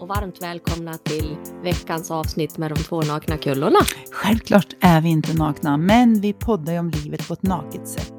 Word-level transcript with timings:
och 0.00 0.08
varmt 0.08 0.42
välkomna 0.42 0.94
till 0.94 1.36
veckans 1.62 2.10
avsnitt 2.10 2.58
med 2.58 2.70
de 2.70 2.74
två 2.74 3.02
nakna 3.02 3.36
kullorna. 3.36 3.78
Självklart 4.12 4.76
är 4.80 5.00
vi 5.00 5.08
inte 5.08 5.34
nakna, 5.34 5.76
men 5.76 6.20
vi 6.20 6.32
poddar 6.32 6.72
ju 6.72 6.78
om 6.78 6.90
livet 6.90 7.28
på 7.28 7.34
ett 7.34 7.42
naket 7.42 7.88
sätt. 7.88 8.14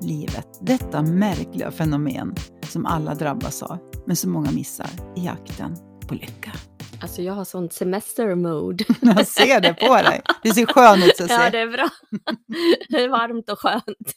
Livet, 0.00 0.48
detta 0.60 1.02
märkliga 1.02 1.70
fenomen 1.70 2.34
som 2.62 2.86
alla 2.86 3.14
drabbas 3.14 3.62
av, 3.62 3.78
men 4.06 4.16
som 4.16 4.32
många 4.32 4.50
missar 4.50 4.90
i 5.16 5.24
jakten 5.24 5.76
på 6.08 6.14
lycka. 6.14 6.52
Alltså 7.00 7.22
jag 7.22 7.32
har 7.34 7.44
sånt 7.44 7.72
semester-mode. 7.72 8.84
Jag 9.00 9.26
ser 9.26 9.60
det 9.60 9.74
på 9.74 9.94
dig. 9.94 10.22
Det 10.42 10.54
ser 10.54 10.66
skön 10.66 11.02
ut 11.02 11.20
att 11.20 11.30
Ja, 11.44 11.50
det 11.50 11.58
är 11.58 11.68
bra. 11.72 11.88
Det 12.88 13.04
är 13.04 13.08
varmt 13.08 13.50
och 13.50 13.58
skönt. 13.58 14.14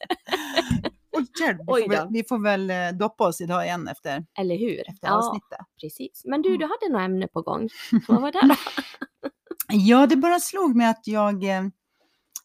Oj, 1.18 1.26
hjälp, 1.42 1.60
vi, 1.60 1.66
får 1.84 1.90
väl, 1.90 2.08
vi 2.12 2.24
får 2.24 2.40
väl 2.44 2.98
doppa 2.98 3.28
oss 3.28 3.42
idag 3.42 3.66
igen 3.66 3.88
efter, 3.88 4.26
Eller 4.40 4.58
hur? 4.58 4.90
efter 4.90 5.08
Ja, 5.08 5.14
avsnittet. 5.18 5.60
precis. 5.82 6.22
Men 6.26 6.42
du, 6.42 6.58
du 6.58 6.66
hade 6.66 6.94
något 6.94 7.02
ämne 7.02 7.28
på 7.28 7.42
gång. 7.42 7.70
Vad 8.08 8.21
var 8.21 8.32
det 8.32 8.39
då? 8.48 8.56
Ja, 9.70 10.08
det 10.08 10.16
bara 10.16 10.39
slog 10.39 10.75
mig 10.75 10.88
att 10.88 11.08
jag, 11.08 11.44
eh, 11.44 11.64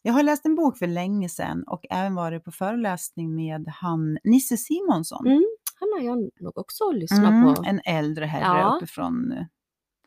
jag 0.01 0.13
har 0.13 0.23
läst 0.23 0.45
en 0.45 0.55
bok 0.55 0.77
för 0.77 0.87
länge 0.87 1.29
sedan 1.29 1.63
och 1.67 1.85
även 1.89 2.15
varit 2.15 2.43
på 2.43 2.51
föreläsning 2.51 3.35
med 3.35 3.67
han 3.67 4.17
Nisse 4.23 4.57
Simonsson. 4.57 5.27
Mm, 5.27 5.43
han 5.79 5.89
har 5.95 6.01
jag 6.01 6.29
nog 6.39 6.57
också 6.57 6.91
lyssnat 6.91 7.29
Mm, 7.31 7.55
på. 7.55 7.63
en 7.65 7.81
äldre 7.85 8.25
herre 8.25 8.59
Ja. 8.59 8.75
uppifrån 8.77 9.31
eh, 9.31 9.45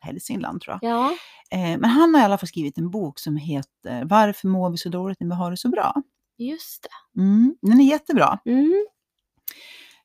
Hälsingland 0.00 0.60
tror 0.60 0.78
jag. 0.80 0.90
Ja, 0.90 1.12
Eh, 1.50 1.78
men 1.78 1.84
han 1.84 2.14
har 2.14 2.20
i 2.22 2.24
alla 2.24 2.38
fall 2.38 2.48
skrivit 2.48 2.78
en 2.78 2.90
bok 2.90 3.18
som 3.18 3.36
heter 3.36 4.04
Varför 4.04 4.48
mår 4.48 4.70
vi 4.70 4.76
så 4.76 4.88
dåligt 4.88 5.20
när 5.20 5.26
vi 5.28 5.34
har 5.34 5.50
det 5.50 5.56
så 5.56 5.68
bra? 5.68 5.94
Just 6.38 6.82
det. 6.82 7.20
Mm, 7.22 7.56
den 7.62 7.80
är 7.80 7.84
jättebra. 7.84 8.38
Mm, 8.44 8.86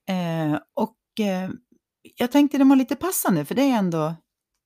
Eh, 0.09 0.59
och 0.73 0.97
eh, 1.19 1.49
jag 2.17 2.31
tänkte 2.31 2.57
den 2.57 2.69
var 2.69 2.75
lite 2.75 2.95
passande 2.95 3.45
för 3.45 3.55
det 3.55 3.61
är 3.61 3.77
ändå 3.77 4.15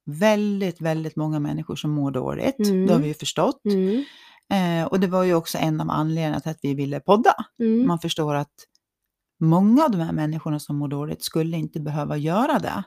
väldigt, 0.05 0.81
väldigt 0.81 1.15
många 1.15 1.39
människor 1.39 1.75
som 1.75 1.91
mår 1.91 2.11
dåligt. 2.11 2.59
Mm. 2.59 2.88
Det 2.88 2.94
har 2.94 2.99
vi 2.99 3.07
ju 3.07 3.13
förstått. 3.13 3.66
mm, 3.66 4.03
Eh, 4.53 4.85
och 4.88 4.99
det 4.99 5.07
var 5.07 5.23
ju 5.23 5.33
också 5.33 5.57
en 5.57 5.81
av 5.81 5.89
anledningarna 5.89 6.39
till 6.39 6.52
att 6.52 6.59
vi 6.61 6.73
ville 6.73 6.99
podda. 6.99 7.33
mm. 7.59 7.88
Man 7.88 8.00
förstår 8.00 8.35
att 8.35 8.53
många 9.39 9.83
av 9.85 9.91
de 9.91 9.97
här 9.97 10.13
människorna 10.13 10.59
som 10.59 10.77
mår 10.77 10.88
dåligt 10.88 11.23
skulle 11.23 11.57
inte 11.57 11.79
behöva 11.79 12.17
göra 12.17 12.59
det 12.59 12.83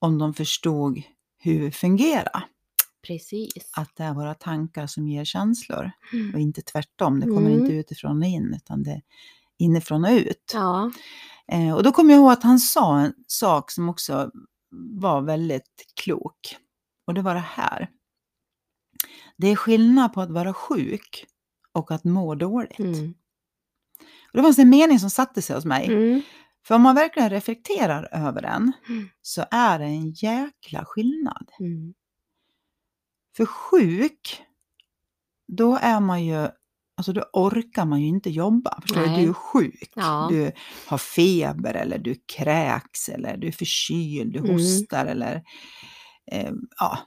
om 0.00 0.18
de 0.18 0.34
förstod 0.34 1.02
hur 1.38 1.60
vi 1.60 1.70
fungerar. 1.70 2.46
Precis. 3.06 3.70
Att 3.76 3.96
det 3.96 4.04
är 4.04 4.14
våra 4.14 4.34
tankar 4.34 4.86
som 4.86 5.08
ger 5.08 5.24
känslor 5.24 5.90
Mm. 6.12 6.34
och 6.34 6.40
inte 6.40 6.62
tvärtom. 6.62 7.20
Det 7.20 7.26
kommer 7.26 7.50
Mm. 7.50 7.60
inte 7.60 7.72
utifrån 7.74 8.22
och 8.22 8.28
in 8.28 8.54
utan 8.56 8.82
det 8.82 8.90
är 8.90 9.02
inifrån 9.58 10.04
och 10.04 10.10
ut. 10.10 10.50
Ja, 10.54 10.90
Eh, 11.48 11.74
och 11.74 11.82
då 11.82 11.92
kommer 11.92 12.10
jag 12.14 12.20
ihåg 12.20 12.32
att 12.32 12.42
han 12.42 12.58
sa 12.58 13.00
en 13.00 13.14
sak 13.26 13.70
som 13.70 13.88
också 13.88 14.30
var 15.00 15.20
väldigt 15.22 15.84
klok. 15.94 16.56
Och 17.06 17.14
det 17.14 17.22
var 17.22 17.34
det 17.34 17.40
här. 17.40 17.90
Det 19.36 19.48
är 19.48 19.56
skillnad 19.56 20.12
på 20.12 20.20
att 20.20 20.30
vara 20.30 20.54
sjuk 20.54 21.26
och 21.72 21.90
att 21.90 22.04
må 22.04 22.34
dåligt. 22.34 22.78
mm. 22.78 23.14
Och 24.32 24.32
det 24.36 24.42
var 24.42 24.60
en 24.60 24.70
mening 24.70 24.98
som 24.98 25.10
satte 25.10 25.42
sig 25.42 25.56
hos 25.56 25.64
mig. 25.64 25.86
Mm. 25.86 26.22
För 26.66 26.74
om 26.74 26.82
man 26.82 26.94
verkligen 26.94 27.30
reflekterar 27.30 28.08
över 28.12 28.42
den 28.42 28.72
Mm. 28.88 29.08
så 29.22 29.44
är 29.50 29.78
det 29.78 29.84
en 29.84 30.10
jäkla 30.10 30.84
skillnad. 30.84 31.50
Mm. 31.60 31.94
För 33.36 33.46
sjuk, 33.46 34.42
då 35.52 35.78
är 35.82 36.00
man 36.00 36.24
ju, 36.24 36.48
alltså 36.96 37.12
då 37.12 37.24
orkar 37.32 37.84
man 37.84 38.00
ju 38.00 38.06
inte 38.08 38.30
jobba. 38.30 38.80
Förstår 38.80 39.00
du? 39.00 39.06
Du 39.06 39.28
är 39.28 39.32
sjuk. 39.32 39.92
Ja. 39.96 40.28
Du 40.30 40.52
har 40.86 40.98
feber 40.98 41.74
eller 41.74 41.98
du 41.98 42.14
kräks 42.36 43.08
eller 43.08 43.36
du 43.36 43.46
är 43.48 43.52
förkyld, 43.52 44.32
du 44.32 44.38
Mm. 44.38 44.50
hostar 44.52 45.06
eller 45.06 45.42
eh, 46.32 46.52
ja, 46.80 46.98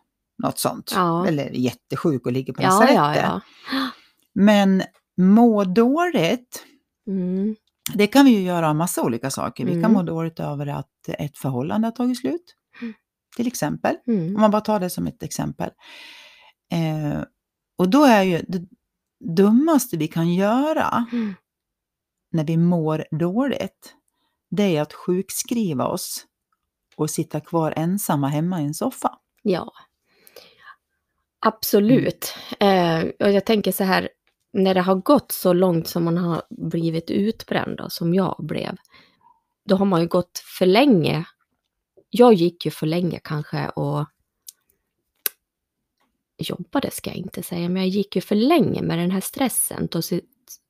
något 0.44 0.60
sånt. 0.60 0.92
Ja. 0.96 1.28
Eller 1.28 1.50
jättesjuk 1.52 2.26
och 2.26 2.32
ligger 2.32 2.54
på 2.54 2.62
Ja, 2.62 2.68
lasarettet. 2.70 3.24
ja, 3.24 3.42
ja. 3.72 3.90
Men 4.34 4.84
må 5.18 5.64
dåligt, 5.64 6.64
Mm. 7.08 7.56
det 7.94 8.08
kan 8.08 8.26
vi 8.26 8.32
ju 8.32 8.42
göra 8.42 8.70
av 8.70 8.76
massa 8.76 9.04
olika 9.04 9.32
saker. 9.32 9.66
Vi 9.66 9.72
kan 9.72 9.80
Mm. 9.80 9.94
må 9.94 10.04
dåligt 10.04 10.40
över 10.40 10.68
att 10.68 10.92
ett 11.08 11.38
förhållande 11.38 11.88
har 11.88 11.92
tagit 11.92 12.18
slut. 12.20 12.56
Mm. 13.38 13.46
Till 13.46 13.48
exempel. 13.48 13.96
Mm. 14.08 14.36
Om 14.36 14.42
man 14.42 14.52
bara 14.52 14.62
tar 14.62 14.80
det 14.80 14.90
som 14.90 15.08
ett 15.08 15.24
exempel. 15.24 15.70
Eh, 16.72 17.24
och 17.78 17.90
då 17.90 18.04
är 18.04 18.24
ju 18.24 18.42
det 18.48 18.68
dummaste 19.20 19.98
vi 19.98 20.08
kan 20.08 20.34
göra 20.34 21.06
Mm. 21.12 21.34
när 22.32 22.44
vi 22.44 22.58
mår 22.58 23.06
dåligt, 23.12 23.94
det 24.50 24.78
är 24.78 24.82
att 24.82 24.94
sjukskriva 24.94 25.86
oss 25.88 26.26
och 26.96 27.10
sitta 27.10 27.40
kvar 27.40 27.74
ensamma 27.76 28.28
hemma 28.28 28.62
i 28.62 28.66
en 28.66 28.74
soffa. 28.74 29.18
Ja, 29.44 29.72
absolut. 31.40 32.34
Eh, 32.60 33.00
och 33.20 33.32
jag 33.32 33.46
tänker 33.46 33.72
så 33.72 33.84
här, 33.84 34.10
när 34.54 34.74
det 34.74 34.82
har 34.82 34.96
gått 34.96 35.32
så 35.32 35.54
långt 35.54 35.88
som 35.88 36.04
man 36.04 36.18
har 36.18 36.42
blivit 36.50 37.12
utbränd, 37.12 37.78
då, 37.78 37.90
som 37.90 38.14
jag 38.14 38.36
blev, 38.40 38.76
då 39.66 39.76
har 39.76 39.86
man 39.86 40.02
ju 40.02 40.08
gått 40.08 40.44
för 40.58 40.66
länge. 40.66 41.26
Jag 42.10 42.34
gick 42.34 42.66
ju 42.66 42.72
för 42.72 42.88
länge 42.88 43.20
kanske 43.24 43.70
och 43.70 44.06
jobbade 46.38 46.92
ska 46.92 47.10
jag 47.10 47.18
inte 47.18 47.44
säga, 47.44 47.70
men 47.70 47.82
jag 47.82 47.90
gick 47.90 48.16
ju 48.16 48.22
för 48.22 48.36
länge 48.36 48.82
med 48.82 48.98
den 49.00 49.12
här 49.12 49.22
stressen. 49.22 49.88
Och 49.96 50.04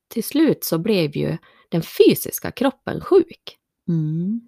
till 0.10 0.24
slut 0.24 0.64
så 0.64 0.78
blev 0.78 1.18
ju 1.18 1.38
den 1.70 1.82
fysiska 1.82 2.52
kroppen 2.52 3.02
sjuk. 3.02 3.58
Mm. 3.88 4.42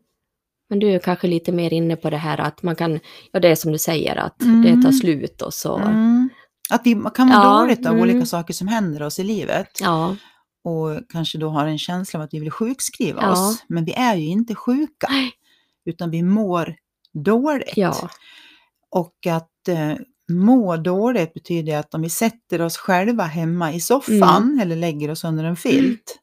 Men 0.70 0.80
du 0.80 0.88
är 0.92 1.00
kanske 1.00 1.28
lite 1.28 1.52
mer 1.52 1.74
inne 1.74 1.96
på 1.96 2.10
det 2.10 2.18
här 2.18 2.38
att 2.38 2.64
man 2.64 2.76
kan, 2.76 3.00
ja 3.32 3.40
det 3.40 3.48
är 3.48 3.56
som 3.56 3.72
du 3.72 3.78
säger, 3.78 4.16
att 4.16 4.42
Mm. 4.42 4.62
det 4.62 4.84
tar 4.84 4.92
slut 4.92 5.42
och 5.42 5.54
så. 5.54 5.78
Mm. 5.78 6.30
Att 6.70 6.82
vi 6.86 7.02
kan 7.14 7.28
må 7.28 7.34
Ja, 7.34 7.60
dåligt 7.62 7.86
av 7.86 7.92
mm. 7.94 8.02
olika 8.02 8.26
saker 8.26 8.54
som 8.54 8.68
händer 8.68 9.02
oss 9.04 9.20
i 9.20 9.24
livet. 9.24 9.80
Ja, 9.82 10.16
Och 10.64 11.10
kanske 11.10 11.38
då 11.38 11.50
har 11.50 11.68
en 11.68 11.78
känsla 11.80 12.20
av 12.20 12.24
att 12.24 12.34
vi 12.34 12.40
vill 12.40 12.52
sjukskriva 12.52 13.22
Ja. 13.22 13.32
oss. 13.32 13.64
Men 13.68 13.86
vi 13.86 13.94
är 13.94 14.16
ju 14.16 14.28
inte 14.28 14.56
sjuka. 14.56 15.08
Nej. 15.10 15.32
Utan 15.86 16.12
vi 16.12 16.24
mår 16.24 16.76
dåligt. 17.14 17.74
ja, 17.76 18.10
Och 18.92 19.28
att 19.30 19.68
eh, 19.68 19.94
må 20.32 20.78
dåligt 20.78 21.34
betyder 21.34 21.78
att 21.78 21.94
om 21.94 22.02
vi 22.02 22.10
sätter 22.10 22.62
oss 22.62 22.78
själva 22.78 23.24
hemma 23.24 23.74
i 23.74 23.80
soffan 23.80 24.44
Mm. 24.44 24.60
eller 24.60 24.76
lägger 24.76 25.12
oss 25.12 25.24
under 25.24 25.44
en 25.44 25.56
filt 25.56 26.20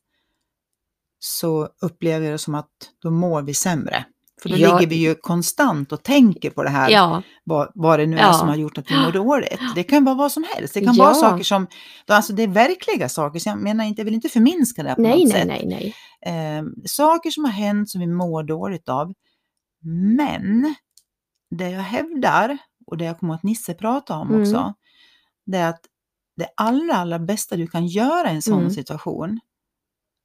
så 1.18 1.68
upplever 1.82 2.24
jag 2.26 2.34
det 2.34 2.38
som 2.38 2.54
att 2.54 2.70
då 3.02 3.10
mår 3.10 3.42
vi 3.42 3.54
sämre. 3.54 4.04
För 4.42 4.48
då 4.48 4.56
Ja. 4.56 4.78
ligger 4.78 4.90
vi 4.90 4.96
ju 4.96 5.14
konstant 5.14 5.92
och 5.92 6.02
tänker 6.02 6.50
på 6.50 6.62
det 6.62 6.68
här, 6.70 6.90
ja, 6.90 7.22
vad, 7.44 7.70
vad 7.74 7.98
det 7.98 8.06
nu 8.06 8.16
är 8.18 8.22
Ja. 8.22 8.32
som 8.32 8.48
har 8.48 8.56
gjort 8.56 8.78
att 8.78 8.90
vi 8.90 8.94
mår 9.04 9.12
dåligt. 9.12 9.60
Det 9.74 9.82
kan 9.82 10.04
vara 10.04 10.14
vad 10.14 10.32
som 10.32 10.44
helst. 10.54 10.74
Det 10.74 10.80
kan 10.80 10.94
Ja. 10.94 11.04
vara 11.04 11.14
saker 11.14 11.44
som, 11.44 11.66
alltså 12.06 12.32
det 12.32 12.42
är 12.42 12.48
verkliga 12.48 13.08
saker, 13.08 13.38
så 13.38 13.48
jag 13.48 13.58
menar 13.58 13.84
inte, 13.84 14.00
jag 14.00 14.04
vill 14.04 14.14
inte 14.14 14.28
förminska 14.28 14.82
det 14.82 14.88
här 14.88 14.96
på 14.96 15.02
nej, 15.02 15.24
något 15.24 15.32
nej, 15.32 15.32
sätt. 15.32 15.46
nej, 15.46 15.94
nej. 16.24 16.58
Eh, 16.58 16.64
saker 16.84 17.30
som 17.30 17.44
har 17.44 17.52
hänt 17.52 17.90
som 17.90 18.00
vi 18.00 18.06
mår 18.06 18.42
dåligt 18.42 18.88
av. 18.88 19.12
Men 19.88 20.74
det 21.50 21.70
jag 21.70 21.80
hävdar, 21.82 22.58
och 22.86 22.96
det 22.98 23.04
jag 23.04 23.18
kommer 23.20 23.34
att 23.34 23.42
Nisse 23.42 23.74
prata 23.74 24.16
om 24.16 24.28
Mm. 24.28 24.40
också, 24.40 24.74
det 25.46 25.58
är 25.58 25.68
att 25.70 25.86
det 26.36 26.48
allra, 26.56 26.94
allra 26.94 27.18
bästa 27.18 27.56
du 27.56 27.66
kan 27.66 27.86
göra 27.86 28.32
i 28.32 28.34
en 28.34 28.42
sån 28.42 28.58
Mm. 28.58 28.70
situation, 28.70 29.40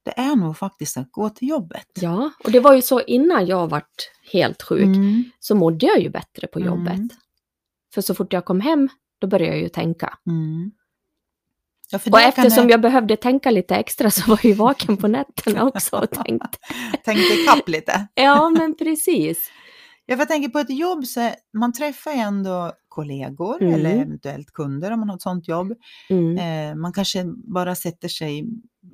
det 0.04 0.18
är 0.20 0.36
nog 0.36 0.56
faktiskt 0.56 0.96
att 0.96 1.12
gå 1.12 1.30
till 1.30 1.48
jobbet. 1.48 1.86
Ja, 1.94 2.30
och 2.44 2.52
det 2.52 2.60
var 2.60 2.74
ju 2.74 2.82
så 2.82 3.00
innan 3.00 3.46
jag 3.46 3.68
vart 3.70 4.10
helt 4.32 4.62
sjuk, 4.62 4.84
Mm, 4.96 5.24
så 5.40 5.54
mådde 5.54 5.86
jag 5.86 6.00
ju 6.00 6.10
bättre 6.10 6.46
på 6.46 6.58
Mm. 6.58 6.66
jobbet. 6.68 7.16
För 7.94 8.00
så 8.02 8.14
fort 8.14 8.32
jag 8.32 8.44
kom 8.44 8.60
hem, 8.60 8.88
då 9.20 9.26
började 9.26 9.52
jag 9.54 9.62
ju 9.62 9.68
tänka. 9.68 10.18
mm. 10.26 10.70
Ja, 11.92 11.98
Och 12.12 12.20
eftersom 12.20 12.64
jag 12.64 12.70
jag 12.72 12.80
behövde 12.80 13.16
tänka 13.16 13.50
lite 13.50 13.76
extra 13.76 14.10
så 14.10 14.30
var 14.30 14.36
jag 14.42 14.44
ju 14.44 14.52
vaken 14.54 14.96
på 14.96 15.08
nätterna 15.08 15.64
också 15.64 15.96
och 15.96 16.10
tänkte. 16.10 16.48
tänkte 17.04 17.34
ikapp 17.34 17.68
lite. 17.68 18.08
Ja, 18.14 18.50
men 18.50 18.76
precis. 18.76 19.50
Ja, 20.06 20.16
jag 20.16 20.28
tänker 20.28 20.48
på 20.48 20.58
ett 20.58 20.70
jobb 20.78 21.06
så 21.06 21.30
man 21.58 21.72
träffar 21.72 22.10
ju 22.12 22.18
ändå 22.18 22.72
kollegor 22.88 23.62
Mm. 23.62 23.74
eller 23.74 23.90
eventuellt 23.90 24.52
kunder 24.52 24.90
om 24.90 25.00
man 25.00 25.08
har 25.08 25.16
ett 25.16 25.22
sånt 25.22 25.48
jobb. 25.48 25.72
Mm. 26.10 26.38
Eh, 26.70 26.74
man 26.76 26.92
kanske 26.92 27.24
bara 27.52 27.74
sätter 27.74 28.08
sig 28.08 28.38
i 28.38 28.44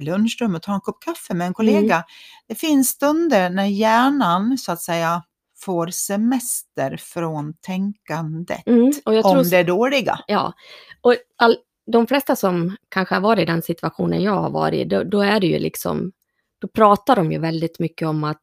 lunchrummet 0.00 0.56
och 0.56 0.62
tar 0.62 0.74
en 0.74 0.80
kopp 0.80 1.02
kaffe 1.04 1.34
med 1.34 1.46
en 1.46 1.54
kollega. 1.54 2.04
Det 2.48 2.54
finns 2.54 2.88
stunder 2.88 3.50
när 3.50 3.64
hjärnan 3.64 4.58
så 4.58 4.72
att 4.72 4.82
säga 4.82 5.22
får 5.64 5.86
semester 5.86 6.96
från 6.96 7.54
tänkandet 7.60 8.62
Mm. 8.66 8.92
Och 9.04 9.14
jag 9.14 9.24
tror 9.24 9.38
om 9.38 9.48
det 9.50 9.62
dåliga. 9.62 10.18
Ja, 10.26 10.52
och 11.00 11.14
all, 11.36 11.56
de 11.92 12.06
flesta 12.06 12.36
som 12.36 12.76
kanske 12.88 13.14
har 13.14 13.22
varit 13.22 13.42
i 13.42 13.44
den 13.44 13.62
situationen 13.62 14.22
jag 14.22 14.32
har 14.32 14.50
varit 14.50 14.88
då, 14.88 15.02
då 15.04 15.20
är 15.20 15.40
det 15.40 15.46
ju 15.46 15.58
liksom, 15.58 16.12
då 16.58 16.68
pratar 16.68 17.16
de 17.16 17.32
ju 17.32 17.38
väldigt 17.38 17.78
mycket 17.78 18.08
om 18.08 18.24
att 18.24 18.42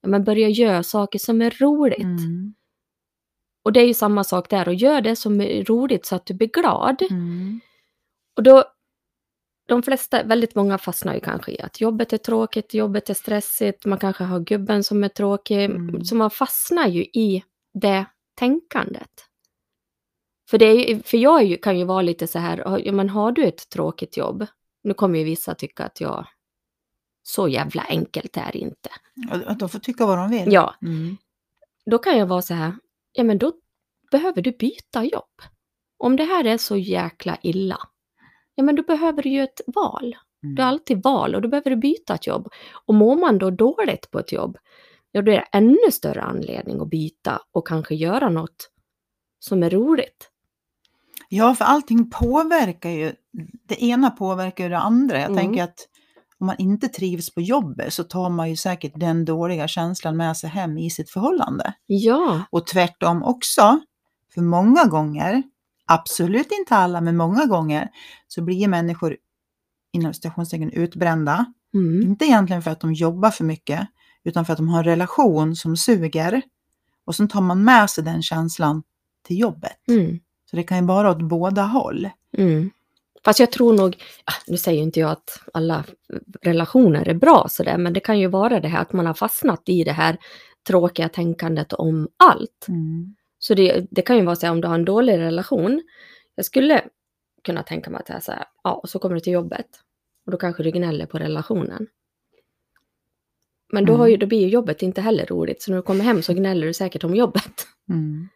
ja, 0.00 0.08
men 0.08 0.24
börja 0.24 0.48
göra 0.48 0.82
saker 0.82 1.18
som 1.18 1.42
är 1.42 1.50
roligt. 1.50 1.98
Mm. 2.02 2.54
Och 3.64 3.72
det 3.72 3.80
är 3.80 3.86
ju 3.86 3.94
samma 3.94 4.24
sak 4.24 4.50
där, 4.50 4.68
och 4.68 4.74
gör 4.74 5.00
det 5.00 5.16
som 5.16 5.40
är 5.40 5.64
roligt 5.64 6.06
så 6.06 6.16
att 6.16 6.26
du 6.26 6.34
blir 6.34 6.48
glad. 6.48 7.02
Mm. 7.10 7.60
Och 8.36 8.42
då, 8.42 8.64
de 9.68 9.82
flesta, 9.82 10.22
väldigt 10.22 10.54
många 10.54 10.78
fastnar 10.78 11.14
ju 11.14 11.20
kanske 11.20 11.52
i 11.52 11.60
att 11.60 11.80
jobbet 11.80 12.12
är 12.12 12.18
tråkigt, 12.18 12.74
jobbet 12.74 13.10
är 13.10 13.14
stressigt, 13.14 13.86
man 13.86 13.98
kanske 13.98 14.24
har 14.24 14.40
gubben 14.40 14.84
som 14.84 15.04
är 15.04 15.08
tråkig, 15.08 15.64
Mm. 15.64 16.04
så 16.04 16.14
man 16.16 16.30
fastnar 16.30 16.88
ju 16.88 17.02
i 17.02 17.42
det 17.74 18.06
tänkandet. 18.38 19.23
För, 20.50 20.58
det 20.58 20.64
är, 20.92 20.98
för 21.02 21.16
jag 21.18 21.44
ju, 21.44 21.56
kan 21.56 21.78
ju 21.78 21.84
vara 21.84 22.02
lite 22.02 22.26
så 22.26 22.38
här, 22.38 22.78
"Ja, 22.84 22.92
men 22.92 23.08
har 23.08 23.32
du 23.32 23.44
ett 23.44 23.68
tråkigt 23.68 24.16
jobb? 24.16 24.46
Nu 24.82 24.94
kommer 24.94 25.18
ju 25.18 25.24
vissa 25.24 25.54
tycka 25.54 25.84
att 25.84 26.00
jag, 26.00 26.26
så 27.22 27.48
jävla 27.48 27.82
enkelt 27.88 28.36
är 28.36 28.52
det 28.52 28.58
inte. 28.58 28.88
Att 29.46 29.58
de 29.58 29.68
får 29.68 29.78
tycka 29.78 30.06
vad 30.06 30.18
de 30.18 30.30
vill. 30.30 30.52
Ja, 30.52 30.74
Mm. 30.82 31.16
då 31.90 31.98
kan 31.98 32.18
jag 32.18 32.26
vara 32.26 32.42
så 32.42 32.54
här, 32.54 32.72
ja 33.12 33.24
men 33.24 33.38
då 33.38 33.52
behöver 34.10 34.42
du 34.42 34.52
byta 34.52 35.04
jobb. 35.04 35.32
Om 35.98 36.16
det 36.16 36.24
här 36.24 36.44
är 36.44 36.56
så 36.58 36.76
jäkla 36.76 37.38
illa, 37.42 37.78
ja 38.54 38.62
men 38.64 38.76
då 38.76 38.82
behöver 38.82 39.22
du 39.22 39.28
ju 39.28 39.42
ett 39.42 39.60
val. 39.66 40.16
Mm. 40.42 40.54
Du 40.54 40.62
har 40.62 40.68
alltid 40.68 41.02
val 41.02 41.34
och 41.34 41.42
då 41.42 41.48
behöver 41.48 41.70
du 41.70 41.76
byta 41.76 42.14
ett 42.14 42.26
jobb. 42.26 42.48
Och 42.86 42.94
mår 42.94 43.16
man 43.16 43.38
då 43.38 43.50
dåligt 43.50 44.10
på 44.10 44.18
ett 44.18 44.32
jobb, 44.32 44.58
ja 45.12 45.22
då 45.22 45.32
är 45.32 45.36
det 45.36 45.48
ännu 45.52 45.90
större 45.92 46.22
anledning 46.22 46.80
att 46.80 46.88
byta 46.90 47.42
och 47.52 47.66
kanske 47.66 47.94
göra 47.94 48.28
något 48.28 48.70
som 49.38 49.62
är 49.62 49.70
roligt. 49.70 50.30
Ja, 51.36 51.54
för 51.54 51.64
allting 51.64 52.10
påverkar 52.10 52.90
ju. 52.90 53.12
Det 53.68 53.82
ena 53.84 54.10
påverkar 54.10 54.64
ju 54.64 54.70
det 54.70 54.78
andra. 54.78 55.16
Jag 55.20 55.30
Mm. 55.30 55.36
tänker 55.36 55.62
att 55.64 55.88
om 56.38 56.46
man 56.46 56.56
inte 56.58 56.88
trivs 56.88 57.34
på 57.34 57.40
jobbet 57.40 57.92
så 57.94 58.04
tar 58.04 58.30
man 58.30 58.50
ju 58.50 58.56
säkert 58.56 58.92
den 58.96 59.24
dåliga 59.24 59.68
känslan 59.68 60.16
med 60.16 60.36
sig 60.36 60.50
hem 60.50 60.78
i 60.78 60.90
sitt 60.90 61.10
förhållande. 61.10 61.74
Ja, 61.86 62.42
Och 62.50 62.66
tvärtom 62.66 63.22
också. 63.22 63.80
För 64.34 64.40
många 64.42 64.84
gånger, 64.84 65.42
absolut 65.86 66.48
inte 66.60 66.76
alla, 66.76 67.00
men 67.00 67.16
många 67.16 67.46
gånger 67.46 67.88
så 68.28 68.42
blir 68.42 68.68
människor 68.68 69.16
inom 69.92 70.14
citationstecken 70.14 70.70
utbrända. 70.70 71.44
mm. 71.74 72.02
Inte 72.02 72.24
egentligen 72.24 72.62
för 72.62 72.70
att 72.70 72.80
de 72.80 72.92
jobbar 72.92 73.30
för 73.30 73.44
mycket, 73.44 73.88
utan 74.24 74.44
för 74.44 74.52
att 74.52 74.56
de 74.58 74.68
har 74.68 74.78
en 74.78 74.84
relation 74.84 75.56
som 75.56 75.76
suger. 75.76 76.42
Och 77.06 77.14
sen 77.14 77.28
tar 77.28 77.40
man 77.40 77.64
med 77.64 77.90
sig 77.90 78.04
den 78.04 78.22
känslan 78.22 78.82
till 79.26 79.38
jobbet. 79.40 79.88
Mm. 79.88 80.18
Så 80.54 80.56
det 80.56 80.62
kan 80.62 80.78
ju 80.78 80.84
vara 80.84 81.10
åt 81.10 81.22
båda 81.22 81.62
håll. 81.62 82.10
Mm. 82.38 82.70
Fast 83.24 83.40
jag 83.40 83.52
tror 83.52 83.72
nog, 83.72 83.96
ah, 84.24 84.42
nu 84.46 84.56
säger 84.56 84.82
inte 84.82 85.00
jag 85.00 85.10
att 85.10 85.42
alla 85.52 85.84
relationer 86.42 87.08
är 87.08 87.14
bra 87.14 87.46
sådär, 87.50 87.78
men 87.78 87.92
det 87.92 88.00
kan 88.00 88.18
ju 88.18 88.26
vara 88.26 88.60
det 88.60 88.68
här 88.68 88.82
att 88.82 88.92
man 88.92 89.06
har 89.06 89.14
fastnat 89.14 89.62
i 89.66 89.84
det 89.84 89.92
här 89.92 90.16
tråkiga 90.66 91.08
tänkandet 91.08 91.72
om 91.72 92.08
allt. 92.16 92.66
Mm. 92.68 93.14
Så 93.38 93.54
det, 93.54 93.86
det 93.90 94.02
kan 94.02 94.16
ju 94.16 94.24
vara 94.24 94.36
så 94.36 94.46
här 94.46 94.52
om 94.52 94.60
du 94.60 94.68
har 94.68 94.74
en 94.74 94.84
dålig 94.84 95.18
relation. 95.18 95.82
Jag 96.34 96.46
skulle 96.46 96.82
kunna 97.44 97.62
tänka 97.62 97.90
mig 97.90 97.98
att 98.00 98.06
det 98.06 98.12
är 98.12 98.20
så 98.20 98.32
här, 98.32 98.44
ja, 98.64 98.72
och 98.74 98.88
så 98.88 98.98
kommer 98.98 99.14
du 99.14 99.20
till 99.20 99.32
jobbet 99.32 99.66
och 100.26 100.32
då 100.32 100.38
kanske 100.38 100.62
du 100.62 100.70
gnäller 100.70 101.06
på 101.06 101.18
relationen. 101.18 101.86
Men 103.72 103.84
då, 103.84 103.96
har 103.96 104.06
ju, 104.06 104.14
Mm. 104.14 104.20
då 104.20 104.26
blir 104.26 104.40
ju 104.40 104.48
jobbet 104.48 104.82
inte 104.82 105.00
heller 105.00 105.26
roligt, 105.26 105.62
så 105.62 105.70
när 105.70 105.76
du 105.76 105.82
kommer 105.82 106.04
hem 106.04 106.22
så 106.22 106.34
gnäller 106.34 106.66
du 106.66 106.74
säkert 106.74 107.04
om 107.04 107.14
jobbet. 107.14 107.66
Mm. 107.88 108.28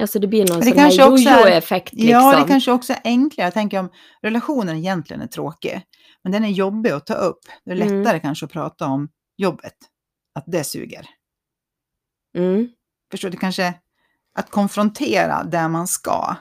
Alltså 0.00 0.18
det 0.18 0.26
blir 0.26 0.48
någon 0.48 0.60
det 0.60 0.64
sån 0.66 0.74
kanske 0.74 1.02
här 1.02 1.10
jojo-effekt 1.10 1.92
liksom. 1.92 2.08
Ja, 2.10 2.40
det 2.40 2.48
kanske 2.48 2.72
också 2.72 2.92
är 2.92 3.00
enklare. 3.04 3.46
Jag 3.46 3.54
tänker 3.54 3.78
om 3.80 3.88
relationen 4.22 4.76
egentligen 4.76 5.22
är 5.22 5.26
tråkig, 5.26 5.82
men 6.22 6.32
den 6.32 6.44
är 6.44 6.48
jobbig 6.48 6.90
att 6.90 7.06
ta 7.06 7.14
upp. 7.14 7.38
Det 7.64 7.70
är 7.70 7.76
Mm. 7.76 8.02
lättare 8.02 8.20
kanske 8.20 8.44
att 8.46 8.52
prata 8.52 8.86
om 8.86 9.08
jobbet, 9.36 9.74
att 10.34 10.44
det 10.46 10.64
suger. 10.64 11.06
Mm. 12.36 12.68
Förstår 13.10 13.30
du? 13.30 13.36
Kanske 13.36 13.74
att 14.38 14.50
konfrontera 14.50 15.44
där 15.44 15.68
man 15.68 15.86
ska. 15.86 16.36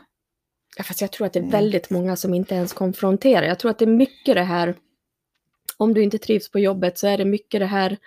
Ja, 0.77 0.83
fast 0.83 1.01
jag 1.01 1.11
tror 1.11 1.27
att 1.27 1.33
det 1.33 1.39
är 1.39 1.43
Mm. 1.43 1.51
väldigt 1.51 1.89
många 1.89 2.15
som 2.15 2.33
inte 2.33 2.55
ens 2.55 2.73
konfronterar. 2.73 3.45
Jag 3.47 3.59
tror 3.59 3.71
att 3.71 3.79
det 3.79 3.85
är 3.85 3.89
mycket 3.89 4.35
det 4.35 4.43
här, 4.43 4.75
om 5.77 5.93
du 5.93 6.03
inte 6.03 6.17
trivs 6.17 6.51
på 6.51 6.59
jobbet 6.59 6.97
så 6.97 7.07
är 7.07 7.17
det 7.17 7.25
mycket 7.25 7.59
det 7.59 7.65
här 7.65 7.97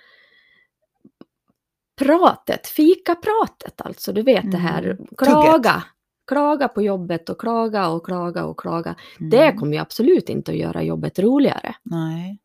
pratet, 1.99 2.67
fikapratet 2.67 3.81
alltså, 3.81 4.13
du 4.13 4.23
vet 4.23 4.51
det 4.53 4.59
här, 4.59 4.83
Mm. 4.85 5.07
klaga. 5.19 5.85
Klaga 6.27 6.69
på 6.69 6.83
jobbet 6.83 7.29
och 7.29 7.41
klaga 7.41 7.89
och 7.89 8.07
klaga 8.07 8.45
och 8.45 8.61
klaga. 8.61 8.95
Mm. 9.21 9.31
Det 9.31 9.53
kommer 9.53 9.73
ju 9.73 9.79
absolut 9.79 10.29
inte 10.29 10.51
att 10.51 10.57
göra 10.59 10.83
jobbet 10.83 11.19
roligare. 11.19 11.75
Nej. 11.83 12.39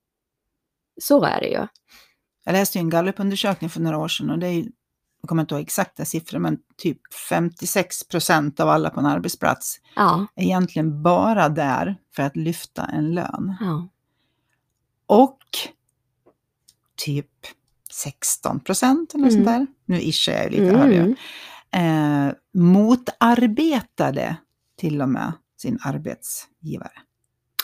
Så 1.01 1.23
är 1.23 1.39
det 1.41 1.47
ju. 1.47 1.67
Jag 2.45 2.53
läste 2.53 2.77
ju 2.77 2.79
en 2.79 2.89
gallupundersökning 2.89 3.69
för 3.69 3.81
några 3.81 3.97
år 3.97 4.07
sedan 4.07 4.29
och 4.29 4.39
det 4.39 4.47
är 4.47 4.51
ju, 4.51 4.71
jag 5.21 5.29
kommer 5.29 5.41
inte 5.41 5.55
ihåg 5.55 5.61
exakta 5.61 6.05
siffror, 6.05 6.39
men 6.39 6.57
typ 6.77 7.13
56 7.29 8.07
procent 8.07 8.59
av 8.59 8.69
alla 8.69 8.89
på 8.89 8.99
en 8.99 9.05
arbetsplats 9.05 9.79
Ja, 9.95 10.27
är 10.35 10.43
egentligen 10.43 11.03
bara 11.03 11.49
där 11.49 11.95
för 12.15 12.23
att 12.23 12.35
lyfta 12.35 12.85
en 12.85 13.11
lön. 13.15 13.55
ja. 13.59 13.87
Och 15.05 15.37
typ 17.05 17.27
16 18.03 18.59
procent 18.59 19.13
eller 19.13 19.23
Mm. 19.23 19.31
sånt 19.33 19.45
där. 19.45 19.67
Nu 19.85 20.01
ishar 20.01 20.33
jag 20.33 20.51
lite, 20.51 20.77
hörde 20.77 20.95
jag. 20.95 21.15
Mm. 21.71 22.27
Eh, 22.27 22.33
motarbetade 22.53 24.35
till 24.77 25.01
och 25.01 25.09
med 25.09 25.33
sin 25.57 25.79
arbetsgivare. 25.83 26.91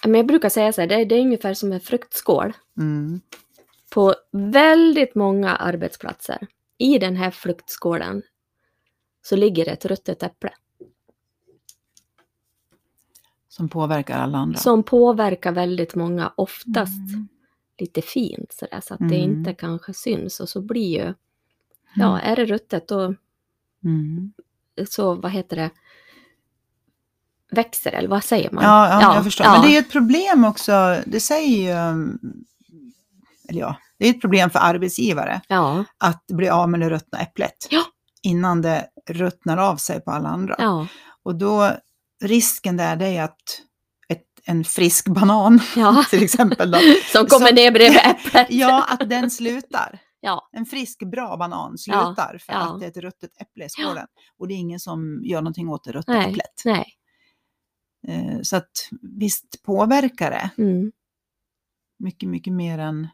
Men 0.04 0.16
jag 0.16 0.26
brukar 0.28 0.50
säga 0.50 0.74
så 0.74 0.82
här, 0.82 0.88
det, 0.88 1.06
det 1.06 1.16
är 1.16 1.22
ungefär 1.22 1.54
som 1.54 1.72
en 1.72 1.80
fruktskål. 1.80 2.54
Mm. 2.78 3.22
På 3.90 4.16
väldigt 4.32 5.16
många 5.16 5.56
arbetsplatser, 5.56 6.48
i 6.78 6.98
den 6.98 7.16
här 7.16 7.32
fruktskålen, 7.32 8.22
så 9.22 9.36
ligger 9.36 9.70
ett 9.70 9.86
ruttet 9.86 10.24
äpple. 10.24 10.52
Som 13.50 13.70
påverkar 13.70 14.18
alla 14.20 14.38
andra. 14.38 14.58
Som 14.60 14.84
påverkar 14.84 15.52
väldigt 15.52 15.96
många, 15.96 16.34
oftast 16.36 17.14
Mm. 17.14 17.28
Lite 17.80 18.02
fint 18.02 18.54
sådär, 18.54 18.82
så 18.84 18.94
att 18.94 19.00
det 19.00 19.16
Mm. 19.22 19.32
inte 19.32 19.54
kanske 19.54 19.94
syns. 19.94 20.40
Och 20.40 20.50
så 20.50 20.62
blir 20.62 21.00
ju, 21.06 21.14
ja, 21.96 22.20
är 22.20 22.36
det 22.36 22.46
ruttet 22.46 22.88
då, 22.88 23.16
Mm. 23.84 24.34
så 24.90 25.16
vad 25.16 25.32
heter 25.32 25.56
det, 25.58 25.70
växer 27.52 27.92
eller 27.92 28.10
vad 28.10 28.24
säger 28.24 28.52
man? 28.52 28.64
Ja, 28.64 29.02
ja, 29.02 29.16
jag 29.16 29.24
förstår. 29.24 29.46
ja. 29.46 29.52
Men 29.54 29.62
det 29.62 29.68
är 29.68 29.72
ju 29.72 29.78
ett 29.78 29.92
problem 29.92 30.44
också, 30.46 30.98
det 31.06 31.20
säger 31.20 31.58
ju, 31.58 32.04
eller 33.50 33.60
ja, 33.60 33.76
det 33.98 34.06
är 34.06 34.10
ett 34.10 34.22
problem 34.22 34.50
för 34.50 34.60
arbetsgivare 34.60 35.42
Ja, 35.48 35.84
att 35.98 36.28
bli 36.28 36.50
av 36.50 36.70
med 36.70 36.80
det 36.80 36.90
ruttna 36.90 37.20
äpplet. 37.20 37.68
Ja. 37.70 37.82
Innan 38.22 38.62
det 38.62 38.88
ruttnar 39.10 39.58
av 39.58 39.76
sig 39.76 40.02
på 40.02 40.12
alla 40.12 40.30
andra. 40.30 40.56
ja, 40.58 40.88
Och 41.24 41.36
då, 41.36 41.72
risken 42.22 42.78
där 42.78 42.96
det 42.96 43.08
är 43.08 43.24
att 43.24 43.62
en 44.50 44.64
frisk 44.64 45.08
banan 45.08 45.60
ja. 45.76 46.06
till 46.10 46.24
exempel 46.24 46.72
då, 46.72 46.78
Som 47.12 47.26
kommer 47.26 47.48
Så- 47.48 47.54
ner 47.56 47.72
bredvid 47.72 48.00
äpplet. 48.04 48.48
ja, 48.50 48.86
att 48.90 49.10
den 49.10 49.32
slutar. 49.32 50.00
Ja, 50.22 50.50
En 50.52 50.66
frisk, 50.66 51.00
bra 51.12 51.38
banan 51.38 51.78
slutar 51.78 52.38
för 52.46 52.54
ja. 52.54 52.60
att 52.74 52.80
det 52.80 52.86
är 52.86 52.90
ett 52.90 52.98
ruttet 52.98 53.32
äpple 53.42 53.66
i 53.66 53.70
skålen. 53.70 54.08
Och 54.38 54.48
det 54.48 54.54
är 54.54 54.58
ingen 54.58 54.80
som 54.80 55.22
gör 55.24 55.42
någonting 55.42 55.70
åt 55.70 55.84
det 55.84 55.92
ruttna 55.92 56.14
Nej. 56.14 56.30
äpplet. 56.30 56.62
nej. 56.66 56.86
Eh, 58.08 58.40
Så 58.42 58.56
att 58.56 58.72
visst 59.20 59.64
påverkar 59.64 60.32
det 60.32 60.64
Mm, 60.64 60.92
mycket, 62.00 62.30
mycket 62.30 62.54
mer 62.54 62.80
än, 62.80 63.08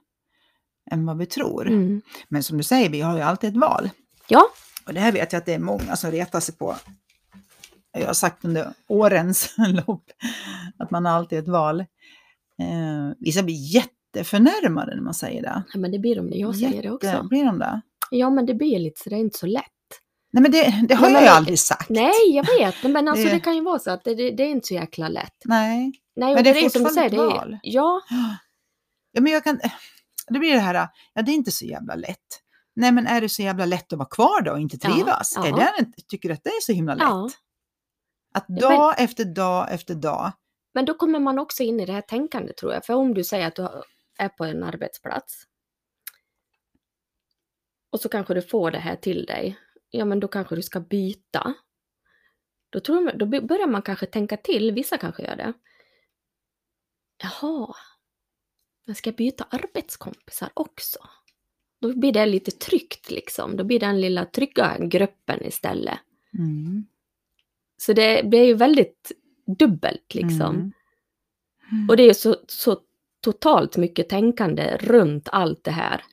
än 0.92 1.06
vad 1.06 1.18
vi 1.18 1.26
tror. 1.26 1.68
mm. 1.68 2.02
Men 2.30 2.44
som 2.44 2.58
du 2.58 2.64
säger, 2.64 2.90
vi 2.90 3.02
har 3.02 3.16
ju 3.16 3.22
alltid 3.22 3.50
ett 3.50 3.58
val. 3.62 3.90
Ja, 4.28 4.48
Och 4.88 4.94
det 4.94 5.00
här 5.00 5.12
vet 5.12 5.34
jag 5.34 5.40
att 5.40 5.46
det 5.46 5.54
är 5.54 5.60
många 5.60 5.96
som 5.96 6.12
retar 6.12 6.40
sig 6.40 6.56
på. 6.58 6.76
Jag 8.00 8.08
har 8.08 8.14
sagt 8.14 8.46
under 8.46 8.74
årens 8.88 9.56
lopp 9.88 10.04
att 10.80 10.92
man 10.92 11.06
har 11.06 11.14
alltid 11.14 11.40
ett 11.40 11.48
val. 11.48 11.80
Eh, 11.80 13.16
vissa 13.20 13.44
blir 13.44 13.74
jätteförnärmade 13.76 14.96
när 14.96 15.02
man 15.04 15.14
säger 15.14 15.42
det. 15.42 15.64
Ja, 15.74 15.80
men 15.80 15.92
det 15.92 16.00
blir 16.00 16.16
de 16.16 16.26
när 16.28 16.38
jag 16.38 16.56
säger 16.56 16.82
det 16.84 16.92
också. 16.92 17.08
Jätte- 17.08 17.24
Blir 17.24 17.46
de 17.46 17.60
det? 17.60 17.82
Ja, 18.12 18.30
men 18.30 18.46
det 18.46 18.54
blir 18.54 18.80
lite 18.80 19.02
så 19.04 19.10
det 19.10 19.16
är 19.16 19.20
inte 19.20 19.38
så 19.38 19.46
lätt. 19.48 19.64
Nej 20.34 20.42
men 20.42 20.52
det, 20.52 20.86
det 20.88 20.96
har 20.96 21.02
Nej, 21.10 21.14
jag 21.14 21.14
men- 21.14 21.24
ju 21.24 21.30
aldrig 21.30 21.60
sagt. 21.60 21.90
Nej, 21.90 22.12
jag 22.34 22.46
vet, 22.60 22.84
men 22.92 23.08
alltså 23.08 23.26
Det- 23.26 23.32
det 23.32 23.40
kan 23.40 23.56
ju 23.56 23.62
vara 23.62 23.80
så 23.80 23.92
att 23.92 24.04
det, 24.04 24.16
det, 24.16 24.44
är 24.44 24.48
inte 24.50 24.68
så 24.68 24.74
jäkla 24.74 25.08
lätt. 25.08 25.34
Nej. 25.46 25.92
Nej, 26.16 26.36
Men 26.36 26.44
det 26.44 26.50
är 26.50 26.62
fortfarande 26.62 26.90
säger, 26.94 27.06
ett 27.06 27.12
det 27.12 27.18
är- 27.18 27.26
val. 27.28 27.58
Ja, 27.64 28.02
Ja, 29.12 29.22
men 29.22 29.32
jag 29.32 29.44
kan, 29.44 29.60
det 30.30 30.40
blir 30.40 30.54
det 30.54 30.60
här, 30.60 30.88
ja 31.14 31.22
det 31.22 31.32
är 31.32 31.36
inte 31.36 31.52
så 31.52 31.66
jävla 31.66 31.96
lätt. 31.96 32.42
Nej 32.76 32.92
men 32.92 33.08
är 33.08 33.22
det 33.22 33.30
så 33.30 33.42
jävla 33.42 33.66
lätt 33.66 33.94
att 33.94 34.00
vara 34.00 34.10
kvar 34.10 34.42
då 34.42 34.52
och 34.52 34.60
inte 34.60 34.78
Ja, 34.82 34.94
trivas? 34.94 35.34
ja. 35.36 35.48
Är 35.48 35.52
det, 35.52 35.86
tycker 36.08 36.30
du 36.30 36.34
att 36.36 36.44
det 36.44 36.50
är 36.50 36.62
så 36.62 36.72
himla 36.72 36.94
lätt? 36.96 37.04
Ja. 37.04 37.30
Att 38.36 38.50
men- 38.50 38.60
dag 38.60 38.96
efter 38.98 39.26
dag 39.26 39.74
efter 39.74 39.96
dag, 39.96 40.32
men 40.74 40.86
då 40.86 40.94
kommer 40.94 41.20
man 41.20 41.40
också 41.40 41.64
in 41.64 41.80
i 41.80 41.86
det 41.86 41.94
här 41.94 42.02
tänkandet 42.02 42.58
tror 42.58 42.74
jag. 42.74 42.86
För 42.86 42.94
om 42.94 43.14
du 43.14 43.24
säger 43.24 43.48
att 43.48 43.56
du 43.56 43.68
är 44.18 44.30
på 44.30 44.46
en 44.46 44.64
arbetsplats 44.64 45.44
och 47.90 48.00
så 48.02 48.10
kanske 48.10 48.34
du 48.34 48.42
får 48.42 48.72
det 48.72 48.78
här 48.80 48.96
till 48.96 49.26
dig. 49.26 49.60
Ja, 49.90 50.06
men 50.06 50.20
då 50.20 50.28
kanske 50.28 50.56
du 50.56 50.62
ska 50.62 50.80
byta. 50.80 51.54
Då, 52.70 52.80
tror 52.80 53.02
man, 53.02 53.18
då 53.18 53.26
börjar 53.26 53.68
man 53.68 53.82
kanske 53.82 54.06
tänka 54.06 54.38
till, 54.38 54.72
vissa 54.72 54.98
kanske 54.98 55.24
gör 55.24 55.36
det. 55.36 55.54
Jaha, 57.24 57.76
men 58.86 58.96
ska 58.96 59.10
jag 59.10 59.18
byta 59.18 59.48
arbetskompisar 59.50 60.50
också? 60.54 61.00
Då 61.82 61.94
blir 61.98 62.12
det 62.12 62.26
lite 62.26 62.52
tryggt 62.52 63.12
liksom. 63.12 63.58
Då 63.58 63.64
blir 63.64 63.80
den 63.80 64.02
lilla 64.02 64.26
trygga 64.26 64.78
gruppen 64.80 65.46
istället. 65.46 66.00
mm, 66.38 66.86
Så 67.78 67.94
det 67.94 68.30
blir 68.30 68.44
ju 68.44 68.54
väldigt 68.54 69.12
dubbelt 69.60 70.14
liksom. 70.14 70.56
Mm. 70.56 71.90
Och 71.90 71.98
det 71.98 72.04
är 72.04 72.14
så, 72.14 72.36
så 72.48 72.78
totalt 73.22 73.78
mycket 73.78 74.10
tänkande 74.10 74.78
runt 74.78 75.30
allt 75.32 75.64
det 75.64 75.72
här 75.72 76.04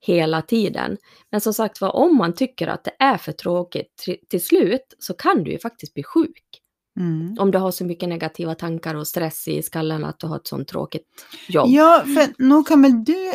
hela 0.00 0.42
tiden. 0.42 0.96
Men 1.30 1.40
som 1.40 1.54
sagt 1.54 1.80
var, 1.80 1.96
om 1.96 2.16
man 2.16 2.34
tycker 2.34 2.68
att 2.68 2.84
det 2.84 2.96
är 2.98 3.16
för 3.16 3.32
tråkigt 3.32 3.96
till, 3.96 4.16
till 4.28 4.44
slut 4.44 4.94
så 4.98 5.14
kan 5.14 5.44
du 5.44 5.50
ju 5.50 5.58
faktiskt 5.58 5.94
bli 5.94 6.02
sjuk. 6.02 6.62
Mm. 7.00 7.36
Om 7.38 7.50
du 7.50 7.58
har 7.58 7.70
så 7.70 7.84
mycket 7.84 8.08
negativa 8.08 8.54
tankar 8.54 8.94
och 8.94 9.06
stress 9.06 9.48
i 9.48 9.62
skallen 9.62 10.04
att 10.04 10.18
du 10.18 10.26
har 10.26 10.36
ett 10.36 10.46
sånt 10.46 10.68
tråkigt 10.68 11.26
jobb. 11.48 11.68
Ja, 11.68 12.02
för 12.04 12.42
nog 12.42 12.68
kan 12.68 12.82
väl 12.82 13.04
du 13.04 13.32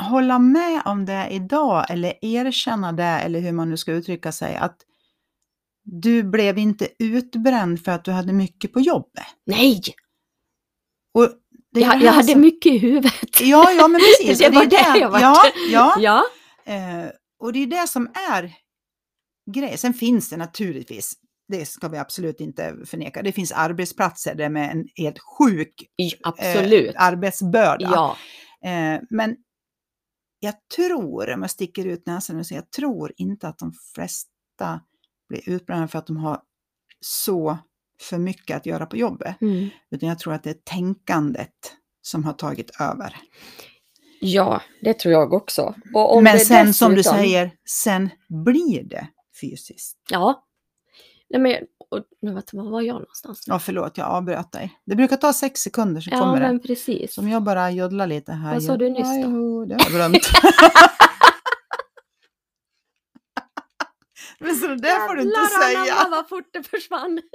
hålla 0.00 0.38
med 0.38 0.82
om 0.84 1.04
det 1.04 1.28
idag 1.30 1.90
eller 1.90 2.14
erkänna 2.22 2.92
det 2.92 3.02
eller 3.04 3.40
hur 3.40 3.52
man 3.52 3.70
nu 3.70 3.76
ska 3.76 3.92
uttrycka 3.92 4.32
sig 4.32 4.56
att 4.56 4.76
du 5.84 6.22
blev 6.22 6.58
inte 6.58 6.88
utbränd 6.98 7.84
för 7.84 7.92
att 7.92 8.04
du 8.04 8.10
hade 8.10 8.32
mycket 8.32 8.72
på 8.72 8.80
jobbet. 8.80 9.24
Nej! 9.46 9.80
Och 11.14 11.28
det 11.72 11.80
Jag, 11.80 11.98
det 12.00 12.04
jag 12.04 12.12
hade 12.12 12.28
som- 12.28 12.40
mycket 12.40 12.72
i 12.72 12.78
huvudet. 12.78 13.40
Ja, 13.40 13.72
ja, 13.72 13.88
men 13.88 14.00
precis. 14.00 14.38
Det 14.48 14.50
var 14.50 14.62
är 14.62 14.66
det 14.94 14.98
jag 15.00 15.10
vart. 15.10 15.20
Ja, 15.20 15.36
ja. 15.70 15.94
Ja. 15.98 16.24
Eh, 16.72 17.10
och 17.38 17.52
det 17.52 17.58
är 17.58 17.66
det 17.66 17.88
som 17.88 18.10
är 18.30 18.52
grejen. 19.54 19.78
Sen 19.78 19.94
finns 19.94 20.28
det 20.30 20.36
naturligtvis, 20.36 21.12
det 21.48 21.66
ska 21.66 21.88
vi 21.88 21.98
absolut 21.98 22.40
inte 22.40 22.76
förneka, 22.86 23.22
det 23.22 23.32
finns 23.32 23.52
arbetsplatser 23.52 24.34
där 24.34 24.48
med 24.48 24.70
en 24.70 24.84
helt 24.96 25.18
sjuk 25.18 25.82
eh, 26.02 26.18
Absolut. 26.22 26.94
arbetsbörda. 26.98 27.90
ja. 27.92 28.16
Eh, 28.70 29.00
men 29.10 29.36
jag 30.40 30.54
tror, 30.76 31.30
om 31.34 31.42
jag 31.42 31.50
sticker 31.50 31.86
ut 31.86 32.06
näsan 32.06 32.38
och 32.38 32.46
säger, 32.46 32.60
jag 32.62 32.70
tror 32.70 33.12
inte 33.16 33.48
att 33.48 33.58
de 33.58 33.72
flesta 33.94 34.80
blir 35.28 35.48
utbrända 35.48 35.88
för 35.88 35.98
att 35.98 36.06
de 36.06 36.16
har 36.16 36.40
så 37.00 37.58
för 38.00 38.18
mycket 38.18 38.56
att 38.56 38.66
göra 38.66 38.86
på 38.86 38.96
jobbet. 38.96 39.40
Mm. 39.40 39.68
Utan 39.90 40.08
jag 40.08 40.18
tror 40.18 40.32
att 40.34 40.42
det 40.42 40.50
är 40.50 40.54
tänkandet 40.64 41.50
som 42.02 42.24
har 42.24 42.32
tagit 42.32 42.80
över. 42.80 43.16
ja, 44.20 44.62
det 44.82 44.94
tror 44.98 45.12
jag 45.12 45.32
också. 45.32 45.74
Men 46.22 46.38
sen 46.40 46.74
som 46.74 46.90
du 46.90 46.96
dessutom- 46.96 47.18
säger, 47.18 47.50
sen 47.70 48.10
blir 48.28 48.82
det 48.84 49.08
fysiskt. 49.40 49.98
Ja. 50.10 50.44
Nej, 51.30 51.40
men, 51.40 51.54
och, 51.90 52.04
nu 52.22 52.34
vet 52.34 52.52
var 52.52 52.70
var 52.70 52.80
jag 52.80 52.94
någonstans? 52.94 53.44
Ja, 53.46 53.58
förlåt, 53.58 53.98
jag 53.98 54.06
avbröt 54.08 54.52
dig. 54.52 54.72
Det 54.86 54.96
brukar 54.96 55.16
ta 55.16 55.32
sex 55.32 55.60
sekunder 55.60 56.00
så 56.00 56.10
Ja, 56.12 56.18
kommer 56.18 56.40
men 56.40 56.58
det. 56.58 56.62
precis. 56.66 57.18
Om 57.18 57.28
jag 57.28 57.42
bara 57.42 57.70
joddlar 57.70 58.06
lite 58.06 58.32
här. 58.32 58.52
Vad 58.54 58.62
sa 58.62 58.76
du 58.76 58.90
nyss 58.90 59.02
då? 59.24 59.30
Jo, 59.30 59.64
det 59.64 59.74
har 59.74 59.80
jag 59.82 59.92
glömt. 59.92 60.22
men 64.38 64.56
så 64.56 64.66
det 64.66 64.76
där 64.76 65.08
får 65.08 65.14
du 65.14 65.22
inte 65.22 65.40
Jävlar 65.40 65.66
säga. 65.68 65.94
anamma 65.94 66.16
vad 66.16 66.28
fort 66.28 66.48
det 66.52 66.62
försvann. 66.62 67.20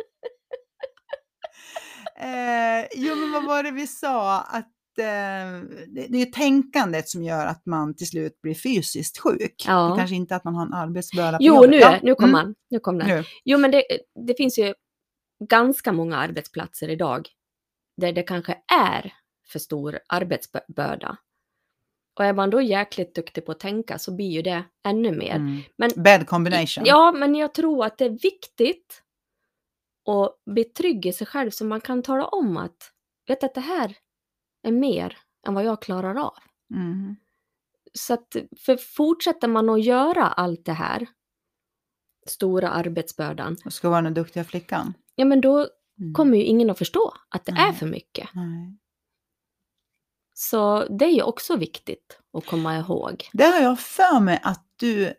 Eh, 2.20 2.88
jo, 2.96 3.16
men 3.16 3.32
vad 3.32 3.46
var 3.46 3.64
det 3.64 3.72
vi 3.72 3.88
sa? 3.88 4.42
Att 4.42 4.66
eh, 5.00 5.62
det, 6.10 6.22
är 6.22 6.32
tänkandet 6.32 7.10
som 7.10 7.24
gör 7.24 7.46
att 7.46 7.66
man 7.66 7.96
till 7.96 8.08
slut 8.08 8.42
blir 8.42 8.56
fysiskt 8.56 9.18
sjuk. 9.18 9.64
Ja. 9.68 9.90
Det 9.90 9.98
kanske 9.98 10.16
inte 10.16 10.36
att 10.36 10.44
man 10.44 10.56
har 10.56 10.66
en 10.66 10.74
arbetsbörda 10.74 11.38
på 11.38 11.44
Jo, 11.44 11.56
jobbet. 11.56 11.70
nu, 11.70 11.78
Ja, 11.78 12.00
nu 12.04 12.16
kom 12.16 12.24
mm, 12.30 12.36
han. 12.36 12.56
Nu 12.70 12.80
kom 12.80 12.98
den. 12.98 13.08
Nu. 13.08 13.24
Jo, 13.44 13.58
men 13.58 13.72
det, 13.72 13.84
det 14.28 14.34
finns 14.38 14.60
ju 14.60 14.74
ganska 15.50 15.92
många 15.92 16.18
arbetsplatser 16.18 16.90
idag 16.90 17.30
där 17.98 18.14
det 18.14 18.24
kanske 18.24 18.58
är 18.82 19.14
för 19.52 19.60
stor 19.60 20.00
arbetsbörda. 20.08 21.18
Och 22.20 22.26
är 22.26 22.34
man 22.34 22.50
då 22.50 22.62
jäkligt 22.62 23.16
duktig 23.16 23.46
på 23.46 23.52
att 23.52 23.60
tänka 23.60 24.00
så 24.00 24.16
blir 24.16 24.30
ju 24.30 24.42
det 24.42 24.64
ännu 24.88 25.12
mer. 25.12 25.36
Mm. 25.36 25.62
Men, 25.78 25.92
Bad 25.96 26.28
combination. 26.28 26.84
ja, 26.88 27.12
men 27.12 27.36
jag 27.36 27.54
tror 27.54 27.86
att 27.86 27.98
det 27.98 28.06
är 28.06 28.10
viktigt 28.10 29.04
att 30.10 30.54
bli 30.54 30.64
trygg 30.64 31.06
i 31.06 31.14
sig 31.14 31.28
själv 31.28 31.50
så 31.50 31.66
man 31.66 31.82
kan 31.82 32.04
tala 32.04 32.28
om 32.28 32.58
att 32.58 32.92
vet 33.28 33.44
att 33.44 33.54
det 33.56 33.62
här 33.62 33.96
är 34.68 34.72
mer 34.72 35.18
än 35.48 35.54
vad 35.54 35.64
jag 35.64 35.82
klarar 35.82 36.16
av. 36.16 36.38
Mm. 36.76 37.16
Så 37.94 38.14
att, 38.14 38.36
för 38.66 38.78
fortsätter 38.78 39.48
man 39.48 39.70
att 39.70 39.84
göra 39.84 40.28
allt 40.28 40.66
det 40.66 40.74
här, 40.74 41.08
stora 42.28 42.70
arbetsbördan, 42.70 43.58
Och 43.66 43.74
ska 43.74 43.90
vara 43.90 44.02
den 44.02 44.14
duktiga 44.14 44.44
flickan. 44.44 44.94
ja 45.16 45.26
men 45.26 45.42
då 45.42 45.68
Mm. 46.02 46.14
kommer 46.14 46.38
ju 46.38 46.44
ingen 46.44 46.70
att 46.70 46.78
förstå 46.78 47.14
att 47.30 47.46
det 47.46 47.52
är 47.52 47.56
Nej. 47.56 47.74
för 47.74 47.86
mycket. 47.86 48.30
Nej. 48.34 48.78
Så 50.42 50.86
det 51.00 51.06
är 51.06 51.10
ju 51.12 51.22
också 51.24 51.56
viktigt 51.56 52.20
att 52.38 52.46
komma 52.46 52.78
ihåg. 52.78 53.30
Det 53.34 53.44
har 53.44 53.60
jag 53.62 53.80
för 53.80 54.20
mig 54.20 54.40
att 54.44 54.66
du 54.76 55.14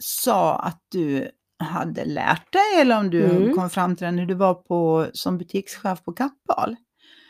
sa 0.00 0.56
att 0.58 0.82
du 0.88 1.30
hade 1.58 2.04
lärt 2.04 2.52
dig 2.52 2.80
eller 2.80 2.98
om 2.98 3.10
du 3.10 3.24
Mm. 3.24 3.54
kom 3.54 3.70
fram 3.70 3.96
till 3.96 4.04
det 4.04 4.10
när 4.10 4.26
du 4.26 4.34
var 4.34 4.54
på, 4.54 5.06
som 5.12 5.38
butikschef 5.38 6.04
på 6.04 6.12
Kappahl. 6.12 6.76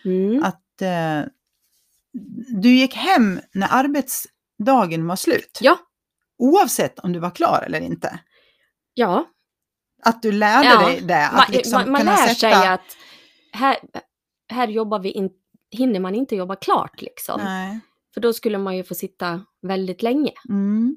Mm. 0.05 0.45
Att 0.45 0.83
eh, 0.83 1.21
du 2.63 2.69
gick 2.75 2.95
hem 2.95 3.41
när 3.55 3.69
arbetsdagen 3.71 5.07
var 5.07 5.17
slut. 5.17 5.59
Ja, 5.61 5.79
Oavsett 6.39 6.99
om 6.99 7.13
du 7.13 7.19
var 7.19 7.31
klar 7.31 7.65
eller 7.67 7.81
inte. 7.81 8.19
ja. 8.95 9.27
Att 10.03 10.23
du 10.23 10.33
lärde 10.33 10.69
Ja, 10.69 10.87
dig 10.89 11.01
det. 11.01 11.27
Att 11.27 11.35
Man, 11.35 11.47
liksom 11.51 11.83
man, 11.83 11.93
man 11.93 12.05
lär 12.05 12.17
sätta... 12.17 12.35
sig 12.35 12.69
att 12.69 12.97
här, 13.53 13.77
här 14.49 14.69
jobbar 14.69 14.99
vi 14.99 15.11
in, 15.11 15.31
hinner 15.75 16.00
man 16.00 16.14
inte 16.14 16.37
jobba 16.37 16.57
klart 16.57 17.02
liksom. 17.02 17.40
Nej. 17.45 17.81
För 18.14 18.21
då 18.21 18.33
skulle 18.33 18.59
man 18.59 18.76
ju 18.76 18.85
få 18.85 18.95
sitta 18.95 19.45
väldigt 19.62 20.02
länge. 20.02 20.33
Mm. 20.49 20.97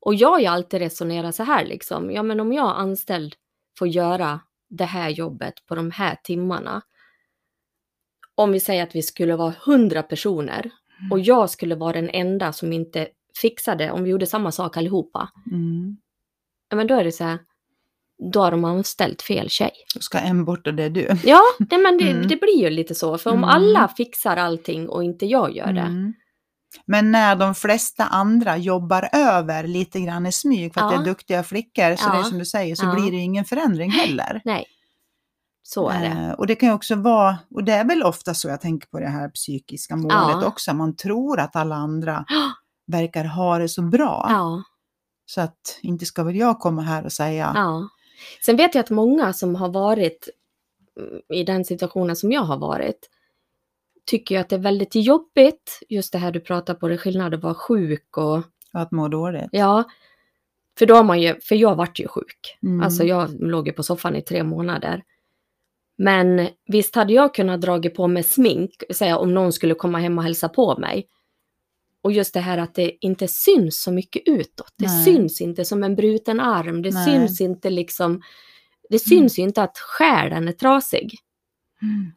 Och 0.00 0.14
jag 0.14 0.28
har 0.28 0.40
ju 0.40 0.46
alltid 0.46 0.80
resonerat 0.80 1.34
så 1.34 1.42
här 1.42 1.66
liksom, 1.66 2.10
ja 2.10 2.22
men 2.22 2.40
om 2.40 2.52
jag 2.52 2.78
anställd 2.78 3.34
får 3.78 3.88
göra 3.88 4.40
det 4.68 4.84
här 4.84 5.08
jobbet 5.08 5.54
på 5.66 5.74
de 5.74 5.90
här 5.90 6.16
timmarna. 6.24 6.82
Om 8.34 8.52
vi 8.52 8.60
säger 8.60 8.82
att 8.82 8.94
vi 8.94 9.02
skulle 9.02 9.36
vara 9.36 9.54
hundra 9.64 10.02
personer 10.02 10.70
och 11.10 11.20
jag 11.20 11.50
skulle 11.50 11.74
vara 11.74 11.92
den 11.92 12.10
enda 12.10 12.52
som 12.52 12.72
inte 12.72 13.08
fixade, 13.40 13.90
om 13.90 14.04
vi 14.04 14.10
gjorde 14.10 14.26
samma 14.26 14.52
sak 14.52 14.76
allihopa. 14.76 15.30
Mm. 15.50 15.96
Men 16.74 16.86
då 16.86 16.94
är 16.94 17.04
det 17.04 17.12
så 17.12 17.24
här, 17.24 17.38
då 18.32 18.40
har 18.42 18.50
de 18.50 18.64
anställt 18.64 19.22
fel 19.22 19.50
tjej. 19.50 19.70
Då 19.94 20.00
ska 20.00 20.18
en 20.18 20.44
bort 20.44 20.66
och 20.66 20.74
det 20.74 20.82
är 20.82 20.90
du. 20.90 21.08
Ja, 21.24 21.40
nej, 21.58 21.80
men 21.80 21.98
det, 21.98 22.10
Mm. 22.10 22.28
det 22.28 22.36
blir 22.36 22.58
ju 22.62 22.70
lite 22.70 22.94
så. 22.94 23.18
För 23.18 23.30
om 23.30 23.36
Mm. 23.36 23.50
alla 23.50 23.88
fixar 23.88 24.36
allting 24.36 24.88
och 24.88 25.04
inte 25.04 25.26
jag 25.26 25.56
gör 25.56 25.72
det. 25.72 25.80
Mm. 25.80 26.12
Men 26.86 27.12
när 27.12 27.36
de 27.36 27.54
flesta 27.54 28.04
andra 28.06 28.56
jobbar 28.56 29.08
över 29.12 29.66
lite 29.66 30.00
grann 30.00 30.26
i 30.26 30.32
smyg 30.32 30.74
för 30.74 30.80
att 30.80 30.92
Ja. 30.92 30.98
det 30.98 31.04
är 31.04 31.06
duktiga 31.06 31.42
flickor, 31.42 31.96
så 31.96 32.08
Ja. 32.08 32.12
det 32.12 32.18
är 32.18 32.22
som 32.22 32.38
du 32.38 32.44
säger, 32.46 32.74
så 32.74 32.84
Ja. 32.86 32.94
blir 32.94 33.10
det 33.10 33.16
ingen 33.16 33.44
förändring 33.44 33.90
heller. 33.90 34.40
Nej, 34.44 34.66
så 35.62 35.88
är 35.88 36.00
det. 36.00 36.06
Eh, 36.06 36.30
och 36.32 36.46
det 36.46 36.54
kan 36.54 36.68
ju 36.68 36.74
också 36.74 36.94
vara, 36.94 37.38
och 37.54 37.64
det 37.64 37.72
är 37.72 37.84
väl 37.84 38.02
ofta 38.02 38.34
så 38.34 38.48
jag 38.48 38.60
tänker 38.60 38.88
på 38.88 39.00
det 39.00 39.08
här 39.08 39.28
psykiska 39.28 39.96
målet 39.96 40.44
också, 40.46 40.74
man 40.74 40.96
tror 40.96 41.40
att 41.40 41.56
alla 41.56 41.74
andra 41.74 42.24
verkar 42.86 43.24
ha 43.24 43.58
det 43.58 43.68
så 43.68 43.82
bra. 43.82 44.30
Så 45.26 45.40
att 45.40 45.78
inte 45.82 46.06
ska 46.06 46.22
väl 46.22 46.36
jag 46.36 46.58
komma 46.58 46.82
här 46.82 47.04
och 47.04 47.12
säga. 47.12 47.52
Sen 48.44 48.56
vet 48.56 48.74
jag 48.74 48.82
att 48.82 48.90
många 48.90 49.32
som 49.32 49.54
har 49.54 49.68
varit 49.68 50.28
mm, 50.96 51.20
i 51.28 51.44
den 51.44 51.64
situationen 51.64 52.16
som 52.16 52.32
jag 52.32 52.42
har 52.42 52.58
varit 52.58 53.10
tycker 54.06 54.34
ju 54.34 54.40
att 54.40 54.48
det 54.48 54.56
är 54.56 54.60
väldigt 54.60 54.94
jobbigt, 54.94 55.82
just 55.88 56.12
det 56.12 56.18
här 56.18 56.32
du 56.32 56.40
pratar 56.40 56.74
på, 56.74 56.88
det 56.88 56.94
är 56.94 56.98
skillnad 56.98 57.34
att 57.34 57.42
vara 57.42 57.54
sjuk 57.54 58.16
och 58.16 58.42
att 58.72 58.90
må 58.90 59.08
dåligt. 59.08 59.48
ja, 59.52 59.84
för 60.78 60.86
då 60.86 60.94
har 60.94 61.04
man 61.04 61.20
ju, 61.20 61.40
för 61.40 61.54
jag 61.54 61.74
vart 61.74 62.00
ju 62.00 62.08
sjuk. 62.08 62.58
Mm. 62.62 62.82
Alltså 62.82 63.04
jag 63.04 63.40
låg 63.40 63.66
ju 63.66 63.72
på 63.72 63.82
soffan 63.82 64.16
i 64.16 64.22
tre 64.22 64.42
månader. 64.42 65.02
Men 65.98 66.48
visst 66.66 66.94
hade 66.94 67.12
jag 67.12 67.34
kunnat 67.34 67.60
dra 67.60 67.82
på 67.90 68.08
mig 68.08 68.22
smink, 68.22 68.70
säga 68.94 69.18
om 69.18 69.34
någon 69.34 69.52
skulle 69.52 69.74
komma 69.74 69.98
hem 69.98 70.18
och 70.18 70.24
hälsa 70.24 70.48
på 70.48 70.78
mig. 70.78 71.06
Och 72.02 72.12
just 72.12 72.34
det 72.34 72.40
här 72.40 72.58
att 72.58 72.74
det 72.74 72.92
inte 73.00 73.28
syns 73.28 73.82
så 73.82 73.92
mycket 73.92 74.22
utåt. 74.26 74.74
Det 74.78 74.86
Nej. 74.86 75.04
syns 75.04 75.40
inte 75.40 75.64
som 75.64 75.82
en 75.84 75.96
bruten 75.96 76.40
arm. 76.40 76.82
Det 76.82 76.90
Nej. 76.94 77.04
syns 77.04 77.40
inte 77.40 77.70
liksom... 77.70 78.22
Det 78.90 78.98
syns 78.98 79.38
ju 79.38 79.42
inte 79.42 79.62
att 79.62 79.78
själen 79.78 80.48
är 80.48 80.52
trasig. 80.52 81.18
Mm. 81.82 82.12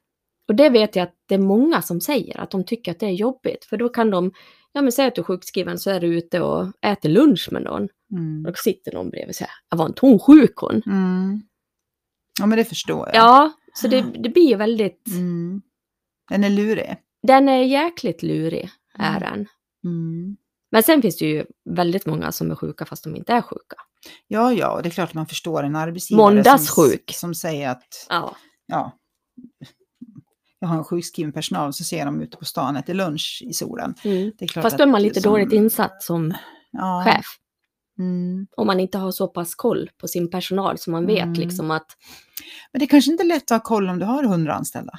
Och 0.48 0.56
det 0.56 0.70
vet 0.70 0.96
jag 0.96 1.04
att 1.04 1.16
det 1.28 1.36
är 1.36 1.40
många 1.40 1.82
som 1.82 2.02
säger, 2.02 2.40
att 2.40 2.52
de 2.52 2.64
tycker 2.64 2.92
att 2.92 3.00
det 3.00 3.06
är 3.06 3.12
jobbigt. 3.12 3.66
För 3.66 3.78
då 3.78 3.90
kan 3.90 4.10
de, 4.10 4.32
ja 4.72 4.82
men 4.82 4.92
säg 4.92 5.08
att 5.08 5.16
du 5.16 5.22
är 5.22 5.26
sjukskriven 5.26 5.80
så 5.80 5.90
är 5.90 6.00
du 6.00 6.08
ute 6.08 6.42
och 6.42 6.72
äter 6.82 7.10
lunch 7.10 7.50
med 7.52 7.64
någon. 7.64 7.88
Mm. 8.12 8.46
Och 8.46 8.58
sitter 8.58 8.92
någon 8.92 9.10
bredvid 9.10 9.30
och 9.30 9.36
säger, 9.36 9.52
var 9.76 9.86
inte 9.86 10.06
hon 10.06 10.20
sjuk 10.20 10.56
hon? 10.56 10.82
Mm. 10.86 11.42
Ja 12.40 12.46
men 12.46 12.58
det 12.58 12.66
förstår 12.66 13.08
jag. 13.08 13.16
Ja, 13.16 13.54
så 13.74 13.88
det, 13.88 14.02
det 14.02 14.30
blir 14.30 14.50
ju 14.50 14.56
väldigt... 14.56 15.08
Mm. 15.08 15.62
Den 16.30 16.44
är 16.44 16.50
lurig. 16.50 16.96
Den 17.28 17.50
är 17.50 17.62
jäkligt 17.62 18.24
lurig, 18.24 18.70
är 19.00 19.18
Mm. 19.18 19.22
den. 19.22 19.48
Mm. 19.84 20.38
Men 20.72 20.84
sen 20.84 21.02
finns 21.02 21.18
det 21.18 21.26
ju 21.26 21.46
väldigt 21.70 22.06
många 22.06 22.32
som 22.32 22.52
är 22.52 22.56
sjuka 22.56 22.86
fast 22.86 23.04
de 23.04 23.16
inte 23.16 23.34
är 23.34 23.42
sjuka. 23.42 23.76
Ja, 24.28 24.54
ja, 24.54 24.72
och 24.76 24.84
det 24.84 24.90
är 24.90 24.92
klart 24.92 25.10
att 25.10 25.14
man 25.16 25.26
förstår 25.26 25.64
en 25.64 25.76
arbetsgivare 25.76 26.28
som, 26.28 26.36
Måndagssjuk. 26.36 27.12
som 27.14 27.36
säger 27.36 27.70
att 27.70 28.06
Ja. 28.10 28.36
ja, 28.66 28.92
jag 30.60 30.68
har 30.68 30.78
en 30.78 30.84
sjukskriven 30.84 31.34
personal 31.34 31.74
så 31.74 31.84
ser 31.84 32.06
de 32.06 32.22
ute 32.22 32.38
på 32.38 32.46
stan 32.46 32.76
äter 32.76 32.94
lunch 32.94 33.44
i 33.46 33.54
solen. 33.54 33.96
Mm. 34.04 34.32
Det 34.38 34.46
är 34.46 34.48
klart 34.48 34.64
Fast 34.64 34.78
då 34.78 34.84
är 34.84 34.88
man 34.88 35.02
lite 35.02 35.22
som- 35.22 35.32
dåligt 35.32 35.54
insatt 35.54 36.04
som 36.04 36.34
ja, 36.72 37.04
chef. 37.06 37.26
Mm. 38.00 38.48
Om 38.58 38.68
man 38.68 38.80
inte 38.80 38.98
har 38.98 39.12
så 39.12 39.28
pass 39.28 39.56
koll 39.56 39.90
på 39.98 40.08
sin 40.08 40.30
personal 40.30 40.78
så 40.78 40.92
man 40.92 41.06
vet 41.06 41.24
Mm. 41.24 41.34
liksom 41.34 41.72
att 41.72 41.88
Men 42.72 42.80
det 42.80 42.86
är 42.86 42.88
kanske 42.88 43.12
inte 43.12 43.24
är 43.24 43.28
lätt 43.28 43.44
att 43.44 43.50
ha 43.50 43.60
koll 43.60 43.90
om 43.90 44.00
du 44.00 44.06
har 44.06 44.24
100 44.24 44.54
anställda. 44.54 44.94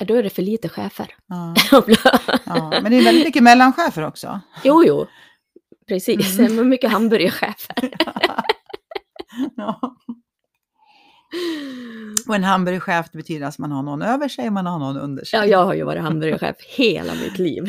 Äh, 0.00 0.06
då 0.06 0.14
är 0.14 0.22
det 0.22 0.30
för 0.30 0.42
lite 0.42 0.68
chefer. 0.68 1.14
Ja. 1.28 1.54
ja. 2.44 2.80
men 2.82 2.90
det 2.90 2.98
är 2.98 3.04
väldigt 3.04 3.26
mycket 3.26 3.42
mellanchefer 3.42 4.06
också. 4.06 4.40
Jo, 4.64 4.84
jo. 4.86 5.06
Precis, 5.88 6.38
mm. 6.38 6.56
men 6.56 6.68
mycket 6.68 6.90
hamburgerchefer. 6.90 7.76
ja. 9.56 9.96
Och 12.28 12.34
en 12.34 12.44
hamburgerchef 12.44 13.12
betyder 13.12 13.46
att 13.46 13.58
man 13.58 13.72
har 13.72 13.82
någon 13.82 14.02
över 14.02 14.28
sig 14.28 14.46
och 14.46 14.52
man 14.52 14.66
har 14.66 14.78
någon 14.78 14.96
under 14.96 15.24
sig. 15.24 15.38
Ja, 15.38 15.46
jag 15.46 15.64
har 15.64 15.74
ju 15.74 15.84
varit 15.84 16.02
hamburgerchef 16.02 16.56
hela 16.76 17.14
mitt 17.14 17.38
liv. 17.38 17.64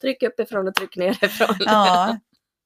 Tryck 0.00 0.22
uppifrån 0.22 0.68
och 0.68 0.74
tryck 0.74 0.96
nerifrån. 0.96 1.56
ja, 1.58 2.18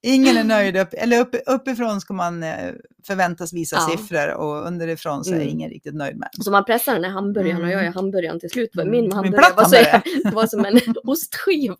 Ingen 0.02 0.36
är 0.36 0.44
nöjd. 0.44 0.76
Upp, 0.76 0.88
eller 0.92 1.20
upp, 1.20 1.34
uppifrån 1.46 2.00
ska 2.00 2.14
man 2.14 2.42
eh, 2.42 2.72
förväntas 3.06 3.52
visa 3.52 3.76
Ja. 3.76 3.88
siffror 3.96 4.34
och 4.34 4.66
underifrån 4.66 5.24
så 5.24 5.30
är 5.30 5.36
Mm. 5.36 5.48
ingen 5.48 5.70
riktigt 5.70 5.94
nöjd 5.94 6.16
med. 6.16 6.28
Så 6.32 6.50
man 6.50 6.64
pressar 6.64 6.94
den 6.94 7.04
här 7.04 7.10
hamburgaren 7.10 7.56
och 7.62 7.68
jag 7.68 7.72
Mm. 7.72 7.84
gör 7.84 7.92
hamburgaren 7.92 8.40
till 8.40 8.50
slut. 8.50 8.74
Mm. 8.74 8.90
Min 8.90 9.04
en 9.04 9.12
hamburgare 9.12 9.54
var, 9.56 9.64
så, 9.64 9.70
det 10.24 10.34
var 10.34 10.46
som 10.46 10.64
en 10.64 10.80
ostskiva. 11.04 11.76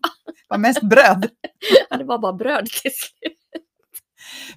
Var 0.49 0.57
mest 0.57 0.81
bröd. 0.81 1.29
Ja, 1.89 1.97
Det 1.97 2.03
var 2.03 2.17
bara 2.19 2.33
bröd 2.33 2.65
till 2.65 2.91
slut. 2.91 3.37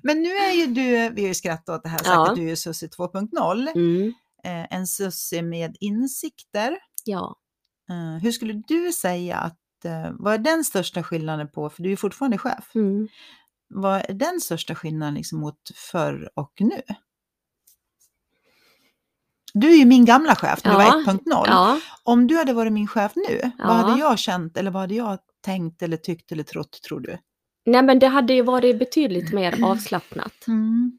Men 0.02 0.22
nu 0.22 0.28
är 0.28 0.52
ju 0.52 0.66
du, 0.66 1.10
vi 1.14 1.22
har 1.22 1.28
ju 1.28 1.34
skrattat 1.34 1.68
åt 1.76 1.82
det 1.82 1.88
här, 1.88 1.98
sagt 1.98 2.08
Ja. 2.08 2.30
att 2.30 2.36
du 2.36 2.50
är 2.50 2.54
Sussie 2.56 2.88
2.0. 2.88 3.68
Mm. 3.74 4.12
Eh, 4.44 4.76
en 4.76 4.86
Sussie 4.86 5.42
med 5.42 5.76
insikter. 5.80 6.78
Ja. 7.04 7.36
Eh, 7.90 8.22
hur 8.22 8.32
skulle 8.32 8.62
du 8.68 8.92
säga 8.92 9.36
att, 9.36 9.58
vad 10.12 10.34
är 10.34 10.38
den 10.38 10.64
största 10.64 11.02
skillnaden 11.02 11.48
på, 11.50 11.70
för 11.70 11.82
du 11.82 11.92
är 11.92 11.96
fortfarande 11.96 12.38
chef, 12.38 12.70
Mm. 12.74 13.08
Vad 13.68 14.10
är 14.10 14.14
den 14.14 14.40
största 14.40 14.74
skillnaden 14.74 15.14
liksom 15.14 15.40
mot 15.40 15.60
förr 15.92 16.30
och 16.34 16.52
nu? 16.60 16.82
Du 19.54 19.72
är 19.72 19.76
ju 19.76 19.84
min 19.84 20.04
gamla 20.04 20.34
chef, 20.36 20.64
när 20.64 20.74
du 20.78 20.82
Ja. 20.84 20.90
var 20.90 21.12
1.0. 21.12 21.44
Ja. 21.46 21.80
Om 22.02 22.26
du 22.26 22.36
hade 22.36 22.52
varit 22.52 22.72
min 22.72 22.86
chef 22.86 23.12
nu, 23.16 23.40
Ja. 23.42 23.50
vad 23.66 23.76
hade 23.76 24.00
jag 24.00 24.18
känt 24.18 24.56
eller 24.56 24.70
vad 24.70 24.82
hade 24.82 24.94
jag 24.94 25.18
tänkt 25.44 25.82
eller 25.82 25.96
tyckt 25.96 26.32
eller 26.32 26.42
trott 26.42 26.82
tror 26.82 27.00
du? 27.00 27.18
Nej, 27.66 27.82
men 27.82 27.98
det 27.98 28.06
hade 28.06 28.32
ju 28.34 28.42
varit 28.42 28.78
betydligt 28.78 29.32
mer 29.32 29.64
avslappnat. 29.64 30.46
Mm. 30.48 30.98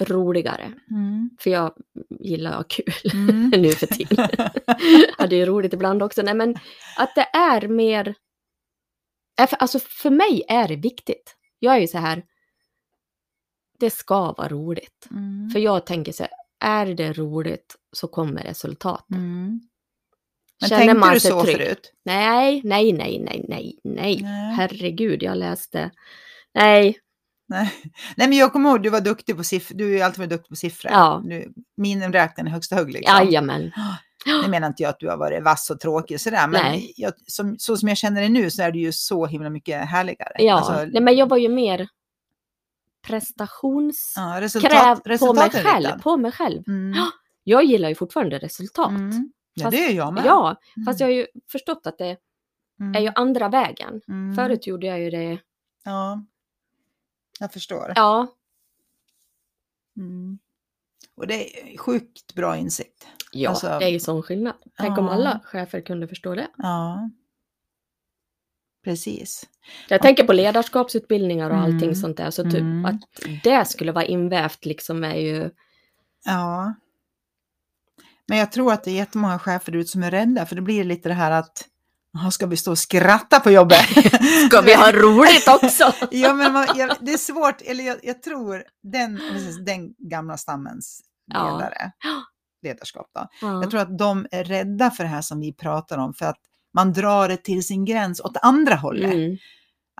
Roligare. 0.00 0.72
Mm. 0.90 1.30
För 1.40 1.50
jag 1.50 1.72
gillar 2.20 2.50
att 2.50 2.56
ha 2.56 2.64
kul 2.64 3.12
Mm. 3.12 3.50
nu 3.62 3.72
för 3.72 3.86
tiden. 3.86 4.28
hade 5.18 5.36
ju 5.36 5.46
roligt 5.46 5.72
ibland 5.72 6.02
också. 6.02 6.22
Nej, 6.22 6.34
men 6.34 6.56
att 6.96 7.14
det 7.14 7.26
är 7.36 7.68
mer... 7.68 8.14
Alltså 9.58 9.78
för 9.78 10.10
mig 10.10 10.42
är 10.48 10.68
det 10.68 10.76
viktigt. 10.76 11.36
Jag 11.60 11.76
är 11.76 11.80
ju 11.80 11.88
så 11.88 11.98
här... 11.98 12.24
Det 13.78 13.90
ska 13.90 14.32
vara 14.32 14.48
roligt. 14.48 15.08
Mm. 15.10 15.50
För 15.50 15.58
jag 15.58 15.86
tänker 15.86 16.12
så 16.12 16.22
här, 16.22 16.32
är 16.60 16.94
det 16.94 17.12
roligt 17.12 17.76
så 17.92 18.08
kommer 18.08 18.42
resultatet. 18.42 19.10
Mm. 19.10 19.60
Men 20.60 20.68
Känner 20.68 20.86
tänkte 20.86 21.00
man 21.00 21.14
du 21.14 21.20
så 21.20 21.42
trygg? 21.42 21.56
förut? 21.56 21.92
Nej, 22.04 22.60
nej, 22.64 22.92
nej, 22.92 23.18
nej, 23.18 23.44
nej, 23.48 23.78
nej. 23.84 24.22
Herregud, 24.56 25.22
jag 25.22 25.38
läste... 25.38 25.90
Nej, 26.54 27.00
Nej. 27.50 27.72
Nej, 28.16 28.28
men 28.28 28.38
jag 28.38 28.52
kommer 28.52 28.70
ihåg, 28.70 28.82
du 28.82 28.90
var 28.90 29.00
duktig 29.00 29.36
på 29.36 29.44
siffror. 29.44 29.76
Du 29.76 29.96
ju 29.96 30.00
alltid 30.00 30.18
varit 30.18 30.30
duktig 30.30 30.48
på 30.48 30.56
siffror. 30.56 30.92
Ja. 30.92 31.22
Du, 31.24 31.52
miniräknaren 31.76 32.46
är 32.46 32.50
högsta 32.50 32.76
hugg 32.76 32.92
liksom. 32.92 33.16
jajamän. 33.16 33.70
Nu 34.42 34.48
menar 34.48 34.68
inte 34.68 34.82
jag 34.82 34.90
att 34.90 34.98
du 35.00 35.08
har 35.08 35.16
varit 35.16 35.42
vass 35.42 35.70
och 35.70 35.80
tråkig 35.80 36.14
och 36.14 36.20
sådär, 36.20 36.48
men 36.48 36.80
jag, 36.96 37.12
som, 37.26 37.58
så 37.58 37.76
som 37.76 37.88
jag 37.88 37.98
känner 37.98 38.20
dig 38.20 38.30
nu 38.30 38.50
så 38.50 38.62
är 38.62 38.70
du 38.72 38.78
ju 38.78 38.92
så 38.92 39.26
himla 39.26 39.50
mycket 39.50 39.88
härligare. 39.88 40.32
Ja, 40.38 40.54
Alltså, 40.54 40.72
nej, 40.72 41.02
men 41.02 41.16
jag 41.16 41.28
var 41.28 41.36
ju 41.36 41.48
mer 41.48 41.88
prestations... 43.02 44.12
ja, 44.16 44.40
resultat, 44.40 45.04
på 45.20 45.32
mig 45.34 45.50
själv. 45.50 46.00
På 46.02 46.16
mig 46.16 46.32
själv. 46.32 46.62
Mm. 46.68 46.92
Ja, 46.96 47.10
Jag 47.44 47.64
gillar 47.64 47.88
ju 47.88 47.94
fortfarande 47.94 48.38
resultat. 48.38 48.88
Mm. 48.90 49.32
Ja, 49.54 49.64
Fast- 49.64 49.76
det 49.76 49.86
är 49.86 49.92
jag 49.92 50.12
med. 50.14 50.22
Ja, 50.26 50.56
Mm. 50.76 50.86
fast 50.86 51.00
jag 51.00 51.06
har 51.06 51.12
ju 51.12 51.26
förstått 51.52 51.86
att 51.86 51.98
det 51.98 52.16
Mm. 52.80 52.94
är 52.94 53.00
ju 53.00 53.12
andra 53.14 53.48
vägen. 53.48 54.00
Mm. 54.08 54.34
Förut 54.36 54.66
gjorde 54.66 54.86
jag 54.86 55.00
ju 55.00 55.10
det, 55.10 55.38
Ja, 55.84 56.24
jag 57.40 57.52
förstår. 57.52 57.92
ja, 57.96 58.26
Mm. 59.96 60.38
Och 61.20 61.26
det 61.26 61.72
är 61.72 61.78
sjukt 61.78 62.34
bra 62.34 62.56
insikt. 62.56 63.06
ja 63.32 63.50
Alltså- 63.50 63.78
det 63.78 63.84
är 63.84 63.88
ju 63.88 64.00
sån 64.00 64.22
skillnad. 64.22 64.54
Tänk 64.78 64.98
om 64.98 65.04
Ja. 65.04 65.10
alla 65.12 65.40
chefer 65.44 65.80
kunde 65.80 66.08
förstå 66.08 66.34
det. 66.34 66.48
Ja, 66.56 67.10
precis. 68.84 69.46
Jag 69.88 70.02
tänker 70.02 70.24
på 70.24 70.32
ledarskapsutbildningar 70.32 71.50
och 71.50 71.56
allting 71.56 71.82
Mm. 71.82 71.94
sånt 71.94 72.16
där. 72.16 72.30
Så 72.30 72.42
typ 72.44 72.54
Mm. 72.60 72.84
att 72.84 73.00
det 73.44 73.64
skulle 73.68 73.92
vara 73.92 74.04
invävt 74.04 74.64
liksom 74.64 75.04
är 75.04 75.14
ju... 75.14 75.50
Ja. 76.24 76.74
Men 78.28 78.38
jag 78.38 78.52
tror 78.52 78.72
att 78.72 78.84
det 78.84 78.90
är 78.90 78.94
jättemånga 78.94 79.38
chefer 79.38 79.76
ut 79.76 79.88
som 79.88 80.02
är 80.02 80.10
rädda, 80.10 80.46
för 80.46 80.56
det 80.56 80.62
blir 80.62 80.84
lite 80.84 81.08
det 81.08 81.14
här 81.14 81.30
att 81.30 81.66
"Jaha, 82.12 82.30
ska 82.30 82.46
vi 82.46 82.56
stå 82.56 82.70
och 82.70 82.78
skratta 82.78 83.40
på 83.40 83.50
jobbet? 83.50 83.80
Ska 84.46 84.60
vi 84.60 84.74
ha 84.74 84.92
roligt 84.92 85.48
också? 85.48 85.92
ja, 86.10 86.34
men 86.34 86.52
man, 86.52 86.66
jag, 86.76 86.96
det 87.00 87.12
är 87.12 87.18
svårt, 87.18 87.60
eller 87.62 87.84
jag, 87.84 87.98
jag 88.02 88.22
tror 88.22 88.64
den, 88.82 89.20
den 89.66 89.94
gamla 89.98 90.36
stammens 90.36 91.02
Ja. 91.34 91.52
ledare, 91.56 91.92
ledarskap 92.62 93.06
då. 93.14 93.26
Ja. 93.40 93.60
Jag 93.62 93.70
tror 93.70 93.80
att 93.80 93.98
de 93.98 94.26
är 94.30 94.44
rädda 94.44 94.90
för 94.90 95.04
det 95.04 95.10
här 95.10 95.22
som 95.22 95.40
vi 95.40 95.52
pratar 95.52 95.98
om, 95.98 96.14
för 96.14 96.26
att 96.26 96.38
man 96.74 96.92
drar 96.92 97.28
det 97.28 97.36
till 97.36 97.66
sin 97.66 97.84
gräns 97.84 98.20
åt 98.20 98.36
andra 98.42 98.74
hållet. 98.74 99.12
Mm. 99.14 99.36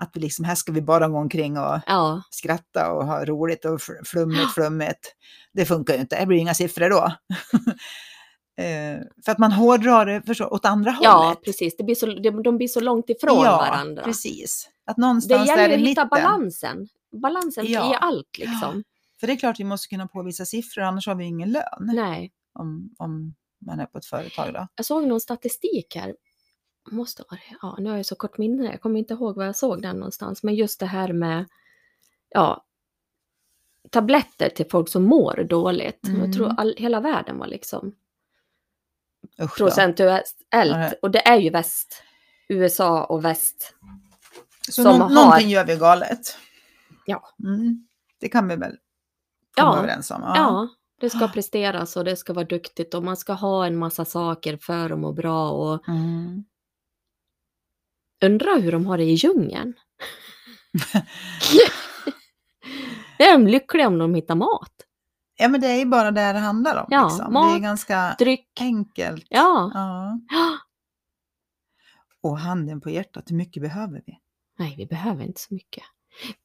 Att 0.01 0.11
vi 0.13 0.19
liksom, 0.21 0.45
här 0.45 0.55
ska 0.55 0.71
vi 0.71 0.81
bara 0.81 1.07
gå 1.07 1.17
omkring 1.17 1.57
och 1.57 1.79
Ja, 1.87 2.21
skratta 2.29 2.91
och 2.91 3.05
ha 3.07 3.25
roligt 3.25 3.65
och 3.65 3.79
fl- 3.79 4.05
flummigt, 4.05 4.51
flummigt. 4.53 5.15
Det 5.53 5.65
funkar 5.65 5.93
ju 5.93 5.99
inte, 5.99 6.19
det 6.19 6.25
blir 6.25 6.37
inga 6.37 6.53
siffror 6.53 6.89
då. 6.89 7.03
eh, 8.63 8.99
för 9.25 9.31
att 9.31 9.37
man 9.37 9.51
hårdrar 9.51 10.05
det 10.05 10.21
förstå, 10.25 10.47
åt 10.47 10.65
andra 10.65 10.97
ja, 11.01 11.23
hållet. 11.23 11.43
precis. 11.45 11.77
Det 11.77 11.83
blir 11.83 11.95
så, 11.95 12.05
de, 12.05 12.43
de 12.43 12.57
blir 12.57 12.67
så 12.67 12.79
långt 12.79 13.09
ifrån 13.09 13.43
ja, 13.45 13.57
varandra. 13.57 14.03
precis. 14.03 14.69
Att 14.85 14.95
Det 14.95 15.01
någonstans 15.01 15.47
gäller 15.47 15.67
där 15.67 15.75
att 15.75 15.79
hitta 15.81 16.03
mitten. 16.05 16.09
balansen. 16.09 16.87
Balansen 17.21 17.65
Ja. 17.67 17.91
i 17.93 17.97
allt 18.01 18.37
liksom. 18.37 18.83
För 19.21 19.27
det 19.27 19.33
är 19.33 19.37
klart 19.37 19.59
vi 19.59 19.63
måste 19.63 19.87
kunna 19.87 20.07
påvisa 20.07 20.45
siffror, 20.45 20.81
annars 20.83 21.07
har 21.07 21.15
vi 21.15 21.25
ingen 21.25 21.51
lön. 21.51 21.79
Nej. 21.79 22.31
Om, 22.53 22.95
om 22.97 23.35
man 23.65 23.79
är 23.79 23.85
på 23.85 23.97
ett 23.97 24.05
företag 24.05 24.53
då. 24.53 24.67
Jag 24.75 24.85
såg 24.85 25.07
någon 25.07 25.21
statistik 25.21 25.95
här. 25.95 26.15
Måste 26.91 27.23
vara. 27.29 27.39
Ja, 27.61 27.75
nu 27.79 27.89
har 27.89 27.97
jag 27.97 28.05
så 28.05 28.15
kort 28.15 28.37
minne. 28.37 28.65
Jag 28.65 28.81
kommer 28.81 28.99
inte 28.99 29.13
ihåg 29.13 29.35
var 29.35 29.45
jag 29.45 29.55
såg 29.55 29.81
den 29.81 29.95
någonstans. 29.95 30.43
Men 30.43 30.55
just 30.55 30.79
det 30.79 30.85
här 30.85 31.13
med 31.13 31.45
ja, 32.29 32.65
tabletter 33.89 34.49
till 34.49 34.69
folk 34.69 34.89
som 34.89 35.03
mår 35.03 35.43
dåligt. 35.49 36.07
Mm. 36.07 36.21
Jag 36.21 36.33
tror 36.33 36.53
all, 36.57 36.75
hela 36.77 36.99
världen 36.99 37.37
var 37.37 37.47
liksom 37.47 37.95
Usch 39.41 39.57
då. 39.59 39.65
procentuellt. 39.65 40.35
Ja, 40.49 40.91
Och 41.01 41.11
det 41.11 41.27
är 41.27 41.37
ju 41.39 41.49
väst. 41.49 42.03
USA 42.49 43.03
och 43.05 43.25
väst. 43.25 43.75
Så 44.69 44.83
som 44.83 44.83
nå- 44.99 45.05
har- 45.05 45.09
någonting 45.15 45.49
gör 45.49 45.65
vi 45.65 45.75
galet. 45.75 46.37
Ja. 47.05 47.29
Mm. 47.43 47.87
Det 48.19 48.29
kan 48.29 48.47
vi 48.47 48.55
väl 48.55 48.77
Ja. 49.57 49.77
överens 49.77 50.11
om. 50.11 50.21
Ja, 50.21 50.67
det 51.01 51.09
ska 51.09 51.27
presteras 51.27 51.97
och 51.97 52.03
det 52.05 52.15
ska 52.15 52.33
vara 52.33 52.45
duktigt 52.45 52.93
och 52.93 53.03
man 53.03 53.17
ska 53.17 53.33
ha 53.33 53.65
en 53.65 53.77
massa 53.77 54.05
saker 54.05 54.57
för 54.57 54.89
att 54.89 54.99
må 54.99 55.13
bra 55.13 55.51
och 55.51 55.87
Mm. 55.87 56.43
undra 58.25 58.55
hur 58.55 58.71
de 58.71 58.85
har 58.85 58.97
det 58.97 59.03
i 59.03 59.13
djungeln. 59.13 59.73
är 63.17 63.33
de 63.33 63.47
lyckliga 63.47 63.87
om 63.87 63.97
de 63.97 64.15
hittar 64.15 64.35
mat? 64.35 64.73
Ja, 65.37 65.47
men 65.47 65.61
det 65.61 65.67
är 65.67 65.77
ju 65.79 65.85
bara 65.85 66.11
det 66.11 66.33
det 66.33 66.39
handlar 66.39 66.77
om. 66.81 66.85
Ja, 66.89 67.03
liksom. 67.03 67.33
Det 67.33 67.39
är 67.39 67.43
mat, 67.43 67.61
ganska 67.61 68.15
Dryck? 68.19 68.61
enkelt. 68.61 69.25
Ja. 69.29 69.71
Ja. 69.73 70.19
Och 72.23 72.39
handen 72.39 72.81
på 72.81 72.89
hjärtat, 72.89 73.31
hur 73.31 73.35
mycket 73.35 73.63
behöver 73.63 74.01
vi? 74.05 74.17
Nej, 74.59 74.75
vi 74.77 74.85
behöver 74.85 75.23
inte 75.23 75.41
så 75.41 75.53
mycket. 75.53 75.83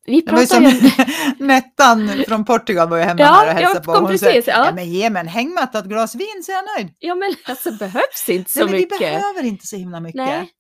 Vi 0.07 0.21
Det 0.21 0.33
var 0.33 0.41
ju 0.41 0.47
pratar 0.47 0.71
som 0.71 1.05
ju... 1.39 1.47
Nettan 1.47 2.25
från 2.29 2.45
Portugal 2.45 2.89
var 2.89 2.97
ju 2.97 3.03
hemma 3.03 3.21
Ja, 3.21 3.27
här 3.27 3.47
och 3.47 3.53
hälsade 3.53 3.85
på. 3.85 3.93
Hon 3.93 4.07
precis, 4.07 4.47
ja. 4.47 4.67
ja. 4.67 4.73
men 4.75 4.91
ge 4.91 5.11
mig 5.11 5.21
en 5.21 5.29
hängmatta 5.29 5.79
ett 5.79 5.85
glas 5.85 6.15
vin 6.15 6.43
så 6.45 6.53
är 6.53 6.57
jag 6.57 6.65
nöjd. 6.77 6.95
Ja, 6.99 7.15
men 7.15 7.35
alltså 7.45 7.73
behövs 7.73 8.29
inte 8.29 8.51
så 8.51 8.59
Nej, 8.59 8.67
men 8.67 8.75
vi 8.77 8.81
mycket. 8.81 8.99
behöver 8.99 9.43
inte 9.43 9.67
så 9.67 9.77
himla 9.77 10.01
mycket. 10.01 10.17
Nej. 10.17 10.51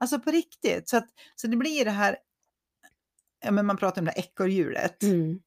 Alltså 0.00 0.18
på 0.18 0.30
riktigt. 0.30 0.88
Så, 0.88 0.96
att, 0.96 1.06
så 1.36 1.46
det 1.46 1.56
blir 1.56 1.84
det 1.84 1.90
här, 1.90 2.16
ja, 3.44 3.50
men 3.50 3.66
man 3.66 3.76
pratar 3.76 4.02
om 4.02 4.04
det 4.04 4.12
här 4.16 4.22
ekorrhjulet. 4.22 5.02
Mm. 5.02 5.38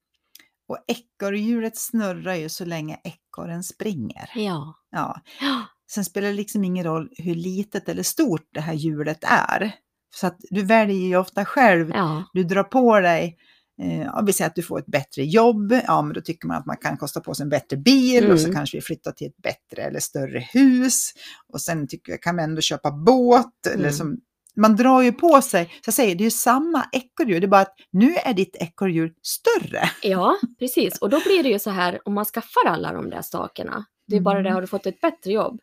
Och 0.68 0.78
ekorrhjulet 0.88 1.78
snurrar 1.78 2.36
ju 2.36 2.50
så 2.50 2.66
länge 2.66 3.00
ekorren 3.04 3.64
springer. 3.64 4.32
Ja. 4.36 4.74
Ja. 4.92 5.22
Sen 5.92 6.06
spelar 6.06 6.28
det 6.28 6.34
liksom 6.34 6.64
ingen 6.64 6.84
roll 6.84 7.10
hur 7.18 7.36
litet 7.36 7.90
eller 7.90 8.04
stort 8.04 8.48
det 8.54 8.62
här 8.62 8.74
hjulet 8.74 9.24
är. 9.24 9.76
Så 10.16 10.28
att 10.28 10.38
du 10.50 10.64
väljer 10.64 11.08
ju 11.08 11.16
ofta 11.18 11.46
själv, 11.46 11.92
Ja. 11.94 12.24
du 12.34 12.44
drar 12.44 12.64
på 12.64 13.00
dig, 13.00 13.38
eh, 13.82 14.02
ja, 14.02 14.24
vi 14.26 14.34
säger 14.34 14.50
att 14.50 14.56
du 14.56 14.64
får 14.64 14.80
ett 14.80 14.86
bättre 14.86 15.24
jobb, 15.24 15.74
ja 15.88 16.02
men 16.02 16.14
då 16.14 16.22
tycker 16.22 16.48
man 16.48 16.58
att 16.58 16.66
man 16.66 16.78
kan 16.78 16.98
kosta 16.98 17.20
på 17.22 17.34
sig 17.34 17.44
en 17.44 17.50
bättre 17.50 17.78
bil 17.78 18.32
och 18.32 18.40
så 18.40 18.46
Mm. 18.46 18.56
kanske 18.56 18.78
vi 18.78 18.82
flyttar 18.82 19.12
till 19.12 19.28
ett 19.28 19.38
bättre 19.38 19.82
eller 19.84 20.00
större 20.00 20.40
hus. 20.40 21.12
Och 21.54 21.62
sen 21.62 21.88
tycker 21.88 22.12
jag, 22.12 22.22
kan 22.22 22.36
man 22.36 22.46
ändå 22.46 22.62
köpa 22.62 22.92
båt. 22.92 23.66
Eller 23.68 23.84
Mm. 23.84 23.94
som, 23.94 24.18
man 24.56 24.76
drar 24.76 25.02
ju 25.02 25.12
på 25.12 25.42
sig, 25.42 25.66
så 25.66 25.72
jag 25.86 25.94
säger, 25.94 26.16
det 26.16 26.22
är 26.22 26.26
ju 26.26 26.32
samma 26.32 26.86
ekorrhjul, 26.92 27.42
det 27.42 27.46
är 27.48 27.50
bara 27.50 27.62
att 27.62 27.76
nu 27.92 28.16
är 28.16 28.34
ditt 28.34 28.56
ekorrhjul 28.56 29.14
större. 29.22 29.90
ja, 30.04 30.36
precis. 30.60 30.98
Och 30.98 31.10
då 31.10 31.20
blir 31.26 31.44
det 31.44 31.50
ju 31.50 31.60
så 31.60 31.70
här, 31.70 32.00
om 32.06 32.14
man 32.14 32.26
skaffar 32.26 32.66
alla 32.68 32.94
de 32.94 33.10
där 33.10 33.22
sakerna, 33.22 33.86
det 34.08 34.16
är 34.16 34.22
bara 34.22 34.34
det, 34.36 34.40
Mm. 34.40 34.54
har 34.54 34.62
du 34.62 34.68
fått 34.68 34.86
ett 34.86 35.02
bättre 35.02 35.32
jobb, 35.32 35.60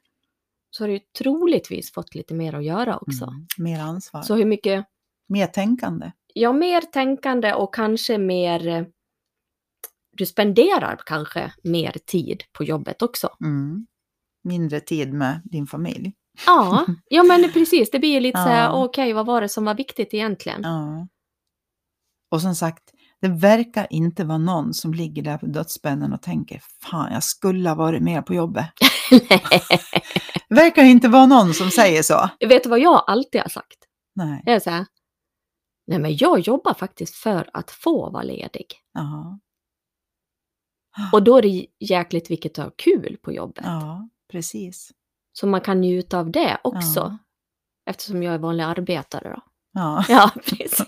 så 0.70 0.82
har 0.84 0.88
du 0.88 0.94
ju 0.94 1.00
troligtvis 1.18 1.92
fått 1.92 2.14
lite 2.14 2.34
mer 2.34 2.54
att 2.54 2.64
göra 2.64 2.98
också. 2.98 3.24
Mm. 3.24 3.46
Mer 3.58 3.80
ansvar, 3.80 4.22
Så 4.22 4.34
hur 4.34 4.44
mycket, 4.44 4.84
mer 5.28 5.46
tänkande. 5.46 6.12
ja, 6.34 6.52
mer 6.52 6.80
tänkande 6.80 7.52
och 7.54 7.74
kanske 7.74 8.18
mer 8.18 8.68
eh, 8.68 8.84
du 10.16 10.26
spenderar 10.26 11.00
kanske 11.06 11.52
mer 11.62 11.92
tid 12.06 12.42
på 12.52 12.64
jobbet 12.64 13.02
också. 13.02 13.28
Mm. 13.40 13.86
Mindre 14.44 14.80
tid 14.80 15.12
med 15.12 15.40
din 15.44 15.66
familj. 15.66 16.12
Ja, 16.46 16.86
ja 17.10 17.22
men 17.22 17.52
precis. 17.52 17.90
Det 17.90 17.98
blir 17.98 18.20
lite 18.20 18.38
så 18.38 18.48
här, 18.48 18.64
Ja. 18.64 18.84
okej, 18.84 19.12
vad 19.12 19.26
var 19.26 19.40
det 19.40 19.48
som 19.48 19.64
var 19.64 19.74
viktigt 19.74 20.14
egentligen? 20.14 20.60
Ja. 20.62 21.08
Och 22.30 22.42
som 22.42 22.54
sagt, 22.54 22.92
det 23.20 23.28
verkar 23.28 23.86
inte 23.90 24.24
vara 24.24 24.38
någon 24.38 24.74
som 24.74 24.94
ligger 24.94 25.22
där 25.22 25.38
på 25.38 25.46
dödsbädden 25.46 26.12
och 26.12 26.22
tänker 26.22 26.62
fan, 26.82 27.12
jag 27.12 27.22
skulle 27.22 27.68
ha 27.68 27.76
varit 27.76 28.02
mer 28.02 28.22
på 28.22 28.34
jobbet. 28.34 28.66
Det 29.10 29.40
verkar 30.54 30.84
inte 30.84 31.08
vara 31.08 31.26
någon 31.26 31.54
som 31.54 31.70
säger 31.70 32.02
så. 32.02 32.28
Vet 32.48 32.62
du 32.62 32.68
vad 32.68 32.80
jag 32.80 33.04
alltid 33.06 33.40
har 33.40 33.48
sagt? 33.48 33.78
Nej. 34.14 34.42
Jag 34.44 34.60
här, 34.66 34.86
nej 35.86 35.98
men 35.98 36.16
jag 36.16 36.40
jobbar 36.40 36.74
faktiskt 36.74 37.14
för 37.14 37.50
att 37.52 37.70
få 37.70 38.10
vara 38.10 38.22
ledig. 38.22 38.66
Ja, 38.92 39.38
Och 41.12 41.22
då 41.22 41.36
är 41.36 41.42
det 41.42 41.66
jäkligt 41.80 42.30
viktigt 42.30 42.58
att 42.58 42.64
ha 42.64 42.72
kul 42.76 43.16
på 43.22 43.32
jobbet. 43.32 43.64
ja 43.64 44.08
precis. 44.30 44.92
Så 45.32 45.46
man 45.46 45.60
kan 45.60 45.80
njuta 45.80 46.18
av 46.18 46.30
det 46.30 46.58
också. 46.64 47.00
Ja. 47.00 47.18
Eftersom 47.90 48.22
jag 48.22 48.34
är 48.34 48.38
vanlig 48.38 48.64
arbetare 48.64 49.28
då. 49.34 49.42
Ja. 49.72 50.04
Ja, 50.08 50.30
precis. 50.44 50.86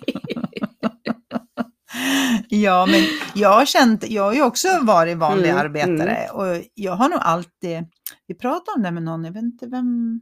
Ja, 2.49 2.87
men 2.87 3.01
jag 3.35 3.49
har 3.53 3.65
känt, 3.65 4.11
jag 4.11 4.23
har 4.23 4.35
ju 4.35 4.43
också 4.43 4.69
varit 4.83 5.19
vanlig 5.19 5.49
Mm, 5.51 5.61
arbetare 5.61 6.29
och 6.33 6.65
jag 6.75 6.93
har 6.93 7.09
nog 7.09 7.19
alltid, 7.23 7.87
vi 8.27 8.35
pratade 8.35 8.77
om 8.77 8.83
det 8.83 8.91
med 8.91 9.03
någon, 9.03 9.25
jag 9.25 9.33
vet 9.33 9.43
inte 9.43 9.67
vem, 9.67 10.21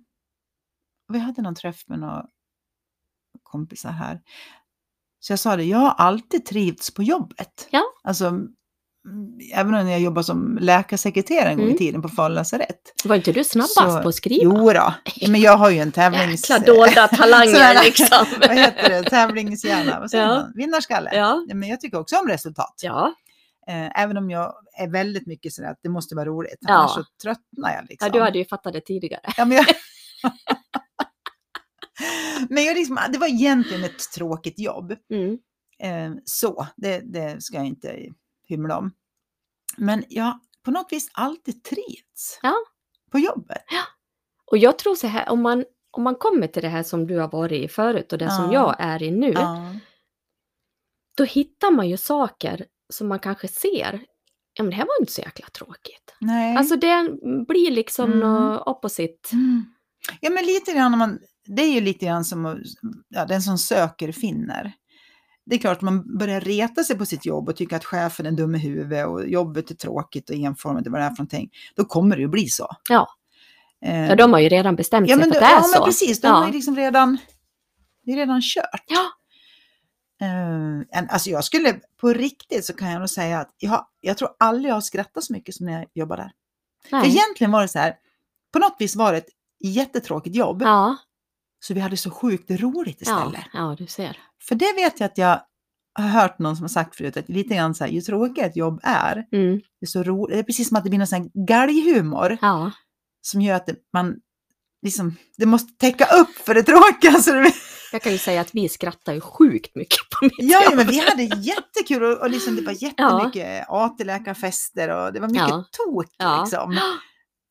vi 1.12 1.18
hade 1.18 1.42
någon 1.42 1.54
träff 1.54 1.88
med 1.88 1.98
några 1.98 2.26
kompisar 3.42 3.90
här. 3.90 4.20
Så 5.20 5.32
jag 5.32 5.38
sa 5.38 5.56
det, 5.56 5.64
jag 5.64 5.78
har 5.78 5.90
alltid 5.90 6.46
trivts 6.46 6.94
på 6.94 7.02
jobbet. 7.02 7.68
Ja. 7.70 7.82
Alltså, 8.02 8.26
mm, 8.26 8.48
även 9.54 9.74
om 9.74 9.88
jag 9.88 10.00
jobbade 10.00 10.24
som 10.24 10.58
läkarsekreterare 10.60 11.48
en 11.50 11.56
gång 11.56 11.66
i 11.66 11.68
Mm. 11.68 11.78
tiden 11.78 12.02
på 12.02 12.08
Falu 12.08 12.34
lasarett. 12.34 12.80
Var 13.04 13.16
inte 13.16 13.32
du 13.32 13.44
snabbast 13.44 13.74
Så- 13.74 14.02
på 14.02 14.08
att 14.08 14.14
skriva? 14.14 14.44
Jo 14.44 14.72
då, 14.72 14.94
men 15.28 15.40
jag 15.40 15.56
har 15.56 15.70
ju 15.70 15.78
en 15.78 15.92
tävlings... 15.92 16.50
Jäkla 16.50 16.66
dolda 16.74 17.08
talanger 17.08 17.82
liksom. 17.84 18.26
Vad 18.40 18.56
heter 18.58 18.88
det? 18.90 19.10
Tävlingshjärna? 19.10 20.00
Vad 20.00 20.10
säger 20.10 20.24
Ja. 20.24 20.34
man? 20.34 20.52
Vinnarskalle? 20.54 21.10
Ja. 21.14 21.44
Men 21.54 21.68
jag 21.68 21.80
tycker 21.80 21.98
också 21.98 22.16
om 22.16 22.28
resultat. 22.28 22.74
Ja. 22.82 23.14
Eh, 23.68 24.02
även 24.02 24.16
om 24.16 24.30
jag 24.30 24.54
är 24.78 24.88
väldigt 24.88 25.26
mycket 25.26 25.52
sådär 25.52 25.70
att 25.70 25.80
det 25.82 25.88
måste 25.88 26.14
vara 26.14 26.26
roligt. 26.26 26.56
Ja. 26.60 26.72
Annars 26.74 26.90
så 26.90 27.04
tröttnar 27.22 27.74
jag 27.74 27.84
liksom. 27.88 28.06
ja, 28.06 28.12
du 28.12 28.20
hade 28.20 28.38
ju 28.38 28.44
fattat 28.44 28.72
det 28.72 28.80
tidigare. 28.80 29.20
Ja, 29.36 29.44
men 29.44 29.56
jag... 29.56 29.66
men 32.48 32.64
jag 32.64 32.74
liksom, 32.76 32.98
det 33.12 33.18
var 33.18 33.26
egentligen 33.28 33.84
ett 33.84 34.12
tråkigt 34.14 34.58
jobb. 34.58 34.94
Mm. 35.12 35.38
Eh, 35.82 36.16
så, 36.24 36.66
det, 36.76 37.00
det 37.12 37.42
ska 37.42 37.56
jag 37.56 37.66
inte 37.66 37.94
hymla 38.48 38.78
om. 38.78 38.90
Men 39.76 40.04
jag 40.08 40.38
på 40.64 40.70
något 40.70 40.92
vis 40.92 41.10
alltid 41.12 41.64
trivts 41.64 42.38
Ja. 42.42 42.54
på 43.10 43.18
jobbet. 43.18 43.62
Och 44.50 44.58
jag 44.58 44.78
tror 44.78 44.94
så 44.94 45.06
här, 45.06 45.28
om 45.28 45.42
man, 45.42 45.64
om 45.90 46.02
man 46.02 46.14
kommer 46.14 46.46
till 46.46 46.62
det 46.62 46.68
här 46.68 46.82
som 46.82 47.06
du 47.06 47.18
har 47.18 47.28
varit 47.28 47.64
i 47.64 47.68
förut 47.68 48.12
och 48.12 48.18
det 48.18 48.30
som 48.30 48.44
Ja. 48.44 48.52
jag 48.52 48.76
är 48.78 49.02
i 49.02 49.10
nu, 49.10 49.30
Ja. 49.32 49.74
då 51.16 51.24
hittar 51.24 51.70
man 51.70 51.88
ju 51.88 51.96
saker 51.96 52.66
som 52.92 53.08
man 53.08 53.18
kanske 53.18 53.48
ser, 53.48 54.04
ja 54.54 54.62
men 54.62 54.70
det 54.70 54.76
här 54.76 54.84
var 54.86 55.00
inte 55.00 55.12
så 55.12 55.20
jäkla 55.20 55.46
tråkigt. 55.48 56.14
Nej. 56.20 56.56
Alltså 56.56 56.76
det 56.76 57.10
blir 57.48 57.70
liksom 57.70 58.12
Mm. 58.12 58.18
något 58.18 58.66
opposite. 58.66 59.32
Mm. 59.32 59.64
Ja, 60.20 60.30
men 60.30 60.46
lite 60.46 60.72
grann, 60.72 60.98
man, 60.98 61.18
det 61.44 61.62
är 61.62 61.72
ju 61.74 61.80
lite 61.80 62.06
grann 62.06 62.24
som 62.24 62.62
ja, 63.08 63.24
den 63.24 63.42
som 63.42 63.58
söker 63.58 64.12
finner. 64.12 64.72
Det 65.48 65.54
är 65.56 65.58
klart 65.58 65.76
att 65.76 65.82
man 65.82 66.18
börjar 66.18 66.40
reta 66.40 66.84
sig 66.84 66.98
på 66.98 67.06
sitt 67.06 67.26
jobb 67.26 67.48
och 67.48 67.56
tycker 67.56 67.76
att 67.76 67.84
chefen 67.84 68.26
är 68.26 68.30
dum 68.30 68.54
i 68.54 68.58
huvudet 68.58 69.06
och 69.06 69.28
jobbet 69.28 69.70
är 69.70 69.74
tråkigt 69.74 70.30
och 70.30 70.36
enformigt 70.36 70.86
och 70.86 70.92
vad 70.92 71.00
det 71.00 71.04
är 71.04 71.08
för 71.10 71.16
någonting. 71.22 71.50
Då 71.74 71.84
kommer 71.84 72.16
det 72.16 72.22
ju 72.22 72.28
bli 72.28 72.48
så. 72.48 72.68
Ja. 72.88 73.08
Ja, 73.80 74.16
de 74.16 74.32
har 74.32 74.40
ju 74.40 74.48
redan 74.48 74.76
bestämt 74.76 75.08
ja, 75.08 75.16
sig 75.16 75.24
för 75.24 75.30
att 75.30 75.40
det 75.40 75.46
är 75.46 75.52
ja, 75.52 75.62
så. 75.62 75.78
men 75.80 75.86
precis. 75.86 76.20
De 76.20 76.26
Ja. 76.28 76.34
har 76.34 76.46
ju 76.46 76.52
liksom 76.52 76.76
redan, 76.76 77.18
det 78.04 78.12
är 78.12 78.16
redan 78.16 78.40
kört. 78.42 78.84
Ja. 78.86 79.04
Eh, 80.26 80.98
en- 80.98 81.10
alltså 81.10 81.30
jag 81.30 81.44
skulle, 81.44 81.80
på 82.00 82.08
riktigt 82.12 82.64
så 82.64 82.72
kan 82.72 82.90
jag 82.90 82.98
nog 82.98 83.10
säga 83.10 83.40
att 83.40 83.54
jag, 83.58 83.86
jag 84.00 84.18
tror 84.18 84.30
aldrig 84.38 84.70
jag 84.70 84.76
har 84.76 84.80
skrattat 84.80 85.24
så 85.24 85.32
mycket 85.32 85.54
som 85.54 85.66
när 85.66 85.72
jag 85.72 85.86
jobbade 85.94 86.22
där. 86.22 86.32
För 86.90 87.06
egentligen 87.06 87.50
var 87.50 87.62
det 87.62 87.68
så 87.68 87.78
här, 87.78 87.94
på 88.52 88.58
något 88.58 88.76
vis 88.78 88.96
var 88.96 89.12
det 89.12 89.18
ett 89.18 89.28
jättetråkigt 89.60 90.36
jobb. 90.36 90.62
Ja, 90.62 90.96
Så 91.60 91.74
vi 91.74 91.80
hade 91.80 91.96
så 91.96 92.10
sjukt 92.10 92.50
roligt 92.50 92.98
ja, 93.00 93.18
istället. 93.26 93.46
ja, 93.52 93.74
du 93.78 93.86
ser. 93.86 94.18
För 94.48 94.54
det 94.54 94.72
vet 94.76 95.00
jag 95.00 95.06
att 95.06 95.18
jag 95.18 95.40
har 95.94 96.08
hört 96.08 96.38
någon 96.38 96.56
som 96.56 96.62
har 96.64 96.68
sagt 96.68 96.96
förut, 96.96 97.16
att 97.16 97.28
lite 97.28 97.54
grann 97.54 97.74
så 97.74 97.84
här, 97.84 97.90
ju 97.90 98.00
tråkigare 98.00 98.48
ett 98.48 98.56
jobb 98.56 98.80
är, 98.82 99.12
Mm. 99.32 99.56
det 99.80 99.84
är 99.84 99.86
så 99.86 100.02
roligt. 100.02 100.34
Det 100.34 100.38
är 100.38 100.42
precis 100.42 100.68
som 100.68 100.76
att 100.76 100.84
det 100.84 100.90
blir 100.90 100.98
någon 100.98 101.06
sån 101.06 101.18
här 101.22 101.46
galghumor 101.46 102.38
Ja, 102.40 102.70
som 103.20 103.40
gör 103.40 103.54
att 103.56 103.68
man 103.92 104.14
liksom, 104.82 105.16
det 105.36 105.46
måste 105.46 105.72
täcka 105.78 106.04
upp 106.04 106.30
för 106.46 106.54
det 106.54 106.62
tråkiga. 106.62 107.12
Så 107.22 107.32
det, 107.32 107.52
jag 107.92 108.02
kan 108.02 108.12
ju 108.12 108.18
säga 108.18 108.40
att 108.40 108.54
vi 108.54 108.68
skrattar 108.68 109.12
ju 109.12 109.20
sjukt 109.20 109.74
mycket 109.74 109.98
på 110.10 110.24
mitt 110.24 110.32
ja, 110.38 110.60
ja, 110.62 110.64
jobb. 110.64 110.76
men 110.76 110.86
vi 110.86 110.98
hade 111.10 111.22
jättekul 111.22 112.02
och, 112.02 112.18
och 112.22 112.30
liksom, 112.30 112.56
det 112.56 112.62
var 112.62 112.72
jättemycket 112.82 113.64
AT-läkarfester 113.68 114.88
och 114.88 115.12
det 115.12 115.20
var 115.20 115.28
mycket 115.28 115.48
Ja. 115.48 115.64
tok 115.72 116.06
Ja. 116.18 116.40
liksom. 116.42 116.78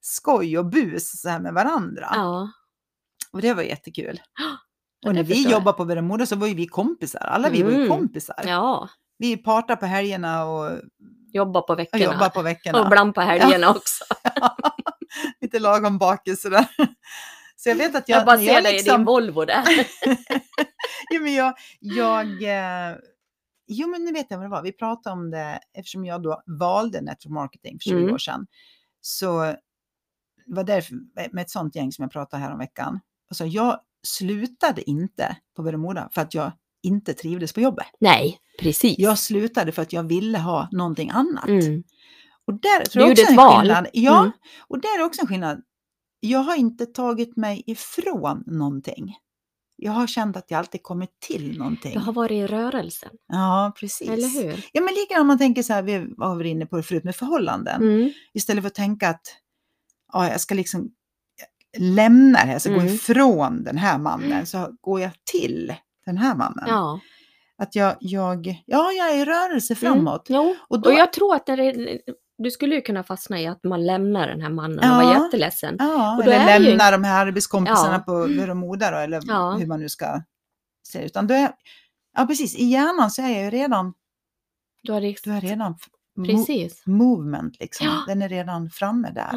Skoj 0.02 0.58
och 0.58 0.66
bus 0.66 1.22
så 1.22 1.30
här 1.30 1.40
med 1.40 1.54
varandra. 1.54 2.08
Ja, 2.12 2.52
Och 3.38 3.42
det 3.42 3.54
var 3.54 3.64
jättekul. 3.64 4.20
Ja, 5.02 5.10
Och 5.10 5.16
när 5.16 5.24
det 5.24 5.30
vi 5.30 5.52
jobbade 5.52 5.78
på 5.78 5.84
Veremoda 5.84 6.26
så 6.26 6.36
var 6.36 6.48
ju 6.48 6.54
vi 6.54 6.68
kompisar. 6.68 7.20
Alla 7.20 7.50
vi 7.50 7.64
var 7.64 7.70
ju 7.72 7.76
Mm. 7.76 7.88
kompisar. 7.90 8.36
ja. 8.46 8.90
Vi 9.18 9.38
partar 9.38 9.76
på 9.76 9.86
helgerna 9.86 10.46
och, 10.46 10.72
Jobba 11.34 11.62
på 11.62 11.74
och 11.74 11.80
veckorna. 11.80 12.04
jobbar 12.04 12.30
på 12.30 12.42
veckorna. 12.42 12.80
Och 12.82 12.86
ibland 12.88 13.16
på 13.16 13.22
helgerna 13.22 13.70
också. 13.70 14.04
Lite 15.42 15.60
lagom 15.60 15.98
bakis 15.98 16.42
sådär. 16.42 16.68
Så 17.56 17.70
jag 17.70 17.76
vet 17.76 17.96
att 17.96 18.10
jag... 18.10 18.20
Jag, 18.20 18.26
bara 18.26 18.38
ser 18.38 18.46
jag 18.54 18.64
dig 18.64 18.74
i 18.74 18.78
liksom- 18.78 18.98
din 18.98 19.06
Volvo 19.06 19.46
där. 19.46 19.64
ja, 21.10 21.20
men 21.22 21.34
jag, 21.34 21.54
jag 21.80 22.26
eh, 22.44 22.96
jo, 23.68 23.88
men 23.88 24.04
nu 24.04 24.12
vet 24.12 24.26
jag 24.30 24.38
vad 24.38 24.46
det 24.46 24.50
var. 24.52 24.62
Vi 24.64 24.72
pratade 24.72 25.14
om 25.14 25.32
det 25.32 25.60
eftersom 25.74 26.06
jag 26.06 26.24
då 26.24 26.42
valde 26.60 27.02
network 27.02 27.32
marketing 27.34 27.78
för 27.84 27.90
20 27.90 27.98
Mm. 28.00 28.14
år 28.14 28.18
sedan. 28.18 28.48
Så 29.02 29.42
det 30.46 30.56
var 30.56 30.64
därför 30.64 30.96
med 31.32 31.42
ett 31.42 31.50
sånt 31.50 31.76
gäng 31.76 31.92
som 31.92 32.04
jag 32.04 32.12
pratade 32.12 32.44
här 32.44 32.52
om 32.52 32.60
veckan. 32.60 33.00
Alltså, 33.30 33.46
jag 33.46 33.80
slutade 34.08 34.90
inte 34.90 35.38
på 35.56 35.62
Veremoda 35.64 36.10
för 36.12 36.22
att 36.22 36.34
jag 36.34 36.52
inte 36.84 37.14
trivdes 37.14 37.54
på 37.54 37.62
jobbet. 37.62 37.88
Nej, 38.00 38.40
precis. 38.60 38.96
Jag 39.00 39.18
slutade 39.20 39.72
för 39.72 39.82
att 39.82 39.94
jag 39.94 40.04
ville 40.04 40.38
ha 40.38 40.68
någonting 40.72 41.10
annat. 41.10 41.48
Mm. 41.48 41.84
Och 42.48 42.54
där 42.54 42.86
tror 42.86 43.04
Du 43.04 43.10
jag 43.10 43.12
också 43.20 43.26
en 43.32 43.36
val. 43.36 43.60
skillnad. 43.62 43.88
Ja, 43.94 44.20
Mm. 44.20 44.32
och 44.68 44.82
där 44.82 45.00
är 45.00 45.04
också 45.06 45.22
en 45.22 45.28
skillnad. 45.28 45.62
Jag 46.20 46.40
har 46.40 46.56
inte 46.56 46.86
tagit 46.86 47.38
mig 47.38 47.64
ifrån 47.68 48.44
någonting. 48.48 49.16
Jag 49.76 49.92
har 49.92 50.08
känt 50.08 50.38
att 50.38 50.52
jag 50.52 50.58
alltid 50.58 50.84
kommit 50.84 51.10
till 51.20 51.58
någonting. 51.58 51.94
Du 51.94 52.00
har 52.00 52.14
varit 52.14 52.32
i 52.32 52.48
rörelsen, 52.48 53.10
Ja, 53.28 53.74
precis. 53.80 54.10
eller 54.10 54.28
hur? 54.44 54.66
Ja, 54.74 54.82
men 54.82 54.94
likadant 54.94 55.22
om 55.22 55.28
man 55.28 55.38
tänker 55.38 55.64
så 55.64 55.74
här, 55.74 55.82
vi 55.82 56.06
var 56.18 56.44
inne 56.44 56.66
på 56.66 56.78
det 56.78 56.84
förut 56.84 57.04
med 57.04 57.16
förhållanden. 57.16 57.82
Mm. 57.82 58.12
Istället 58.34 58.64
för 58.64 58.68
att 58.68 58.76
tänka 58.76 59.10
att 59.10 59.22
ja, 60.14 60.30
jag 60.30 60.42
ska 60.42 60.56
liksom 60.56 60.92
lämna 61.80 62.40
det 62.40 62.46
här, 62.52 62.60
så 62.60 62.70
gå 62.70 62.76
Mm. 62.80 62.94
ifrån 62.94 63.64
den 63.64 63.78
här 63.78 63.98
mannen, 63.98 64.46
så 64.46 64.78
går 64.82 65.02
jag 65.02 65.12
till 65.32 65.74
den 66.06 66.18
här 66.18 66.36
mannen. 66.36 66.66
Ja. 66.68 67.00
Att 67.58 67.76
jag, 67.76 67.96
jag, 68.00 68.64
ja, 68.66 68.92
jag 68.92 69.12
är 69.12 69.18
i 69.22 69.26
rörelse 69.26 69.76
framåt. 69.76 70.30
Mm. 70.30 70.42
Jo, 70.42 70.56
Och 70.60 70.76
och, 70.76 70.82
då- 70.82 70.92
jag 70.92 71.14
tror 71.14 71.36
att 71.36 71.46
det, 71.46 72.00
du 72.38 72.52
skulle 72.52 72.76
ju 72.76 72.82
kunna 72.82 73.04
fastna 73.04 73.42
i 73.42 73.48
att 73.48 73.64
man 73.64 73.86
lämnar 73.86 74.28
den 74.28 74.42
här 74.42 74.50
mannen 74.50 74.80
och 74.80 74.86
Ja. 74.86 74.96
var 75.06 75.24
jätteledsen. 75.24 75.76
Ja, 75.80 76.18
Och 76.18 76.24
då 76.26 76.32
eller 76.32 76.48
är 76.48 76.60
ju- 76.60 76.78
de 76.78 77.04
här 77.04 77.26
arbetskompisarna 77.26 77.94
Ja. 77.94 78.00
på 78.14 78.14
Veremoda 78.28 78.92
då, 78.92 78.98
eller 78.98 79.22
Ja. 79.28 79.52
hur 79.60 79.66
man 79.66 79.80
nu 79.80 79.90
ska 79.90 80.22
se. 80.88 81.06
Utan 81.06 81.28
då 81.28 81.34
är, 81.34 81.52
ja 82.18 82.26
precis, 82.26 82.56
i 82.56 82.66
hjärnan 82.66 83.12
så 83.12 83.22
är 83.22 83.30
jag 83.30 83.44
ju 83.44 83.50
redan, 83.50 83.94
Du 84.84 84.92
har 84.92 85.02
rikt... 85.02 85.24
du 85.24 85.32
är 85.32 85.42
redan 85.42 85.76
f- 85.82 85.88
mo- 86.18 86.26
Precis. 86.26 86.86
movement 86.86 87.60
liksom. 87.60 87.88
Den 88.08 88.22
är 88.22 88.30
redan 88.30 88.70
framme 88.70 89.12
där. 89.16 89.32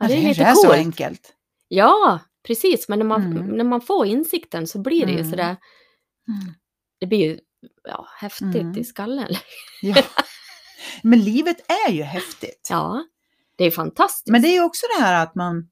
Ja. 0.00 0.06
Det 0.06 0.12
är 0.14 0.22
kanske 0.22 0.28
lite 0.28 0.42
är 0.50 0.54
så 0.54 0.62
coolt. 0.66 0.74
enkelt. 0.78 1.32
Ja, 1.68 2.18
precis. 2.46 2.88
Men 2.88 2.98
när 2.98 3.06
man, 3.06 3.22
Mm. 3.32 3.46
när 3.46 3.64
man 3.64 3.80
får 3.80 4.06
insikten 4.06 4.66
så 4.66 4.78
blir 4.78 5.06
det 5.06 5.12
ju 5.12 5.18
Mm. 5.18 5.30
sådär, 5.30 5.56
Mm. 6.28 6.54
det 7.00 7.06
blir 7.06 7.18
ju 7.18 7.38
ja, 7.88 8.06
häftigt 8.16 8.54
Mm. 8.54 8.78
i 8.78 8.84
skallen. 8.84 9.34
Ja. 9.82 10.02
Men 11.02 11.20
livet 11.20 11.56
är 11.88 11.92
ju 11.92 12.02
häftigt. 12.02 12.66
Ja, 12.70 13.04
det 13.56 13.64
är 13.64 13.70
fantastiskt. 13.70 14.28
Men 14.32 14.42
det 14.42 14.48
är 14.48 14.52
ju 14.54 14.62
också 14.64 14.86
det 14.96 15.02
här 15.04 15.22
att 15.22 15.34
man, 15.34 15.68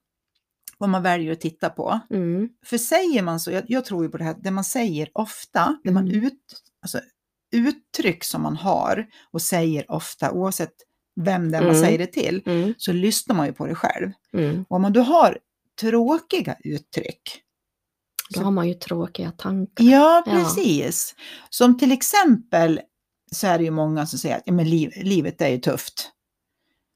vad 0.78 0.90
man 0.90 1.02
väljer 1.02 1.32
att 1.32 1.40
titta 1.40 1.70
på. 1.70 2.00
Mm. 2.10 2.48
För 2.66 2.78
säger 2.78 3.22
man 3.22 3.40
så, 3.40 3.50
jag, 3.50 3.64
jag 3.68 3.84
tror 3.84 4.04
ju 4.04 4.10
på 4.10 4.16
det 4.18 4.24
här, 4.24 4.36
det 4.42 4.50
man 4.50 4.64
säger 4.64 5.10
ofta, 5.14 5.78
det 5.84 5.90
man 5.90 6.08
Mm. 6.08 6.24
ut, 6.26 6.40
alltså, 6.82 7.00
uttryck 7.52 8.24
som 8.24 8.42
man 8.42 8.56
har 8.56 9.06
och 9.30 9.42
säger 9.42 9.90
ofta, 9.90 10.32
oavsett 10.32 10.74
vem 11.24 11.50
det 11.50 11.56
är 11.58 11.62
man 11.62 11.70
Mm. 11.70 11.82
säger 11.82 11.98
det 11.98 12.06
till, 12.06 12.42
Mm. 12.46 12.74
så 12.78 12.92
lyssnar 12.92 13.36
man 13.36 13.46
ju 13.46 13.52
på 13.52 13.66
det 13.66 13.74
själv. 13.74 14.10
Mm. 14.32 14.64
Och 14.68 14.76
om 14.76 14.82
man 14.82 14.92
då 14.92 15.00
har 15.00 15.38
tråkiga 15.80 16.56
uttryck, 16.64 17.42
Då 18.30 18.38
Så- 18.40 18.44
har 18.44 18.50
man 18.50 18.68
ju 18.68 18.74
tråkiga 18.74 19.30
tankar. 19.30 19.84
ja 19.84 20.22
Ja. 20.26 20.32
precis, 20.32 21.14
som 21.50 21.78
till 21.78 21.92
exempel 21.92 22.80
så 23.32 23.46
är 23.46 23.58
det 23.58 23.64
ju 23.64 23.70
många 23.70 24.06
som 24.06 24.18
säger 24.18 24.36
att 24.36 24.42
ja, 24.44 24.52
men 24.52 24.70
liv, 24.70 24.92
livet 25.02 25.40
är 25.40 25.48
ju 25.48 25.58
tufft. 25.58 26.10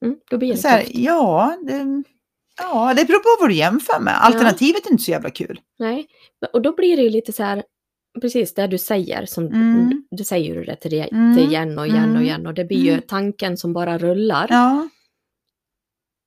Mm, 0.04 0.16
då 0.30 0.38
blir 0.38 0.52
det 0.52 0.58
Så 0.58 0.68
här, 0.68 0.80
tufft. 0.82 0.94
ja, 0.98 1.56
det, 1.66 2.02
ja, 2.58 2.94
det 2.94 3.04
beror 3.04 3.18
på 3.18 3.40
vad 3.42 3.50
du 3.50 3.54
jämför 3.54 4.00
med. 4.00 4.24
Alternativet 4.24 4.86
är 4.86 4.90
inte 4.92 5.02
så 5.04 5.10
jävla 5.10 5.30
kul. 5.30 5.60
Nej, 5.78 6.06
och 6.52 6.62
då 6.62 6.74
blir 6.74 6.96
det 6.96 7.02
ju 7.02 7.10
lite 7.10 7.32
så 7.32 7.42
här, 7.42 7.62
precis 8.20 8.54
det 8.54 8.66
du 8.66 8.78
säger, 8.78 9.26
som 9.26 9.46
Mm. 9.46 9.90
du, 9.90 10.16
du 10.16 10.24
säger 10.24 10.54
ju 10.54 10.64
det 10.64 10.76
till, 10.76 10.90
det 10.90 11.02
Mm. 11.02 11.36
till 11.36 11.46
igen 11.46 11.78
och 11.78 11.86
igen 11.86 12.02
och 12.02 12.08
Mm. 12.10 12.22
igen 12.22 12.46
och 12.46 12.54
det 12.54 12.64
blir 12.64 12.78
ju 12.84 12.90
Mm. 12.92 13.02
tanken 13.08 13.56
som 13.56 13.72
bara 13.72 13.98
rullar. 13.98 14.46
Ja, 14.50 14.88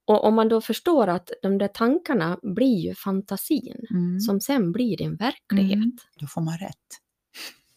Och 0.08 0.24
om 0.26 0.36
man 0.36 0.50
då 0.50 0.62
förstår 0.62 1.08
att 1.08 1.30
de 1.42 1.58
där 1.58 1.68
tankarna 1.68 2.40
blir 2.56 2.80
ju 2.88 2.96
fantasin 2.96 3.86
mm. 3.92 4.20
som 4.20 4.40
sen 4.42 4.72
blir 4.72 4.98
din 4.98 5.16
verklighet. 5.16 5.74
Mm. 5.76 5.92
då 6.20 6.28
får 6.28 6.42
man 6.42 6.58
rätt. 6.58 6.76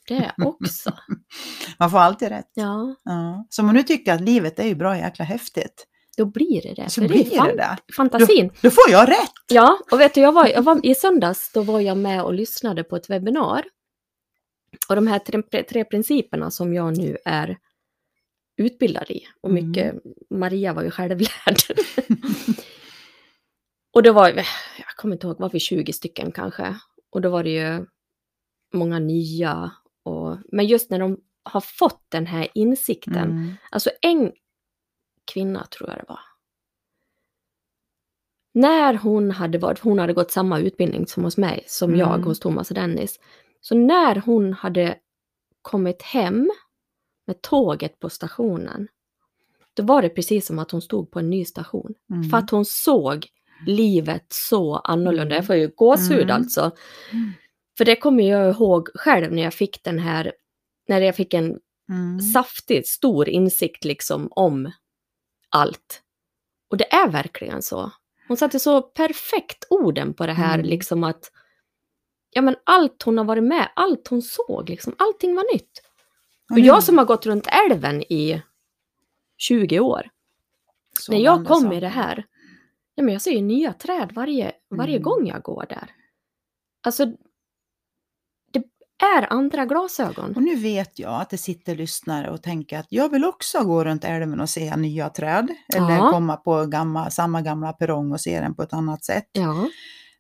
Det 0.09 0.33
också. 0.45 0.93
Man 1.79 1.91
får 1.91 1.99
alltid 1.99 2.29
rätt. 2.29 2.51
Ja, 2.55 2.95
Ja. 3.05 3.47
Så 3.51 3.63
om 3.63 3.67
man 3.67 3.75
nu 3.75 3.83
tycker 3.83 4.15
att 4.15 4.21
livet 4.21 4.59
är 4.59 4.67
ju 4.67 4.75
bra 4.75 4.97
jäkla 4.99 5.25
häftigt, 5.25 5.87
då 6.17 6.25
blir 6.25 6.63
det 6.63 6.75
det. 6.83 6.91
så 6.91 7.01
blir 7.01 7.25
det 7.25 7.37
fan- 7.37 7.57
det 7.57 7.77
fantasin. 7.97 8.51
Då 8.63 8.71
får 8.71 8.91
jag 8.91 9.09
rätt! 9.09 9.33
Ja, 9.49 9.79
och 9.93 10.01
vet 10.01 10.15
du, 10.15 10.21
jag 10.21 10.33
var, 10.33 10.47
jag 10.47 10.63
var, 10.63 10.87
i 10.87 10.95
söndags 10.95 11.51
då 11.55 11.63
var 11.63 11.81
jag 11.81 11.97
med 11.97 12.23
och 12.23 12.35
lyssnade 12.35 12.85
på 12.85 12.97
ett 12.97 13.11
webbinar. 13.11 13.65
Och 14.89 14.95
de 14.97 15.07
här 15.07 15.19
tre, 15.19 15.63
tre 15.63 15.85
principerna 15.85 16.51
som 16.51 16.75
jag 16.75 16.99
nu 16.99 17.17
är 17.25 17.59
utbildad 18.57 19.11
i, 19.11 19.27
och 19.41 19.51
Mm. 19.51 19.69
mycket, 19.69 19.95
Maria 20.31 20.73
var 20.73 20.83
ju 20.83 20.91
självlärd. 20.91 21.57
och 23.93 24.03
då 24.03 24.13
var 24.13 24.29
jag 24.29 24.45
kommer 24.97 25.15
inte 25.15 25.27
ihåg, 25.27 25.39
var 25.41 25.51
vi 25.51 25.61
20 25.61 25.93
stycken 25.93 26.33
kanske? 26.33 26.77
Och 27.11 27.21
då 27.21 27.31
var 27.31 27.45
det 27.45 27.51
ju 27.51 27.87
många 28.73 28.99
nya. 28.99 29.71
Och, 30.03 30.37
men 30.53 30.67
just 30.67 30.91
när 30.91 30.99
de 30.99 31.21
har 31.43 31.61
fått 31.61 32.05
den 32.09 32.27
här 32.27 32.49
insikten, 32.55 33.15
Mm. 33.31 33.53
Alltså 33.71 33.91
en 34.01 34.33
kvinna 35.33 35.65
tror 35.67 35.89
jag 35.91 35.99
det 35.99 36.05
var. 36.09 36.21
När 38.55 38.95
hon 38.95 39.31
hade 39.31 39.59
varit, 39.59 39.79
hon 39.79 39.99
hade 39.99 40.13
gått 40.13 40.31
samma 40.31 40.59
utbildning 40.61 41.07
som 41.07 41.25
hos 41.25 41.37
mig, 41.37 41.65
som 41.67 41.89
Mm. 41.91 42.01
jag 42.01 42.19
hos 42.19 42.41
Thomas 42.41 42.71
och 42.71 42.75
Dennis. 42.75 43.21
Så 43.61 43.75
när 43.75 44.17
hon 44.17 44.53
hade 44.53 44.97
kommit 45.63 46.03
hem 46.03 46.51
med 47.27 47.43
tåget 47.43 47.99
på 48.01 48.11
stationen, 48.11 48.89
då 49.75 49.83
var 49.83 50.03
det 50.03 50.09
precis 50.09 50.47
som 50.47 50.59
att 50.59 50.71
hon 50.71 50.83
stod 50.83 51.11
på 51.11 51.19
en 51.19 51.31
ny 51.31 51.45
station. 51.45 51.95
Mm. 52.11 52.31
För 52.31 52.37
att 52.37 52.51
hon 52.51 52.65
såg 52.65 53.27
livet 53.67 54.27
så 54.29 54.77
annorlunda. 54.77 55.23
Mm. 55.23 55.37
Jag 55.37 55.47
får 55.47 55.57
ju 55.57 55.69
gåshud 55.77 56.23
Mm. 56.23 56.37
alltså. 56.37 56.61
Mm. 57.13 57.33
För 57.79 57.85
det 57.85 57.97
kommer 57.97 58.29
jag 58.31 58.51
ihåg 58.55 58.89
själv 58.95 59.33
när 59.33 59.43
jag 59.43 59.55
fick 59.55 59.85
den 59.85 59.99
här, 59.99 60.33
när 60.89 61.01
jag 61.01 61.17
fick 61.17 61.35
en 61.35 61.59
Mm. 61.91 62.21
saftig, 62.21 62.87
stor 62.87 63.29
insikt 63.29 63.85
liksom 63.85 64.29
om 64.31 64.73
allt. 65.49 66.03
Och 66.71 66.77
det 66.77 66.93
är 66.95 67.09
verkligen 67.09 67.63
så. 67.63 67.91
Hon 68.29 68.37
satte 68.37 68.59
så 68.61 68.83
perfekt 68.83 69.65
orden 69.71 70.15
på 70.15 70.27
det 70.27 70.33
här, 70.33 70.55
Mm. 70.55 70.67
liksom 70.67 71.05
att 71.05 71.31
ja 72.31 72.43
men 72.43 72.57
allt 72.65 73.03
hon 73.03 73.19
har 73.19 73.25
varit 73.25 73.45
med, 73.45 73.69
allt 73.77 74.09
hon 74.09 74.23
såg, 74.23 74.69
liksom, 74.69 74.95
allting 74.99 75.35
var 75.35 75.55
nytt. 75.55 75.71
Och 76.51 76.57
nu- 76.57 76.63
jag 76.67 76.83
som 76.83 76.99
har 76.99 77.05
gått 77.05 77.27
runt 77.27 77.47
älven 77.47 78.03
i 78.03 78.43
20 79.37 79.81
år, 79.81 80.11
så 81.01 81.13
när 81.13 81.19
jag 81.19 81.47
kom 81.47 81.73
i 81.73 81.81
det 81.81 81.89
här, 81.89 82.27
ja 82.95 83.03
men 83.03 83.13
jag 83.13 83.23
ser 83.23 83.31
ju 83.31 83.41
nya 83.43 83.73
träd 83.73 84.13
varje, 84.15 84.53
varje 84.71 84.97
Mm. 84.97 85.03
gång 85.03 85.27
jag 85.27 85.43
går 85.43 85.67
där. 85.69 85.91
Alltså, 86.83 87.07
det 88.53 88.63
är 89.07 89.33
andra 89.33 89.67
glasögon. 89.67 90.37
Och 90.37 90.43
nu 90.43 90.57
vet 90.57 90.99
jag 90.99 91.21
att 91.21 91.31
det 91.31 91.39
sitter 91.39 91.75
lyssnare 91.77 92.31
och 92.31 92.43
tänker 92.43 92.79
att 92.79 92.87
jag 92.89 93.09
vill 93.09 93.25
också 93.25 93.65
gå 93.65 93.85
runt 93.85 94.05
älven 94.05 94.41
och 94.41 94.51
se 94.51 94.77
nya 94.77 95.09
träd. 95.09 95.49
Eller 95.77 95.91
Ja. 95.97 96.11
komma 96.13 96.37
på 96.37 96.67
gamla, 96.67 97.11
samma 97.11 97.43
gamla 97.43 97.73
perrong 97.73 98.13
och 98.13 98.21
se 98.21 98.41
den 98.41 98.55
på 98.55 98.63
ett 98.63 98.73
annat 98.73 99.05
sätt. 99.05 99.29
Ja, 99.33 99.69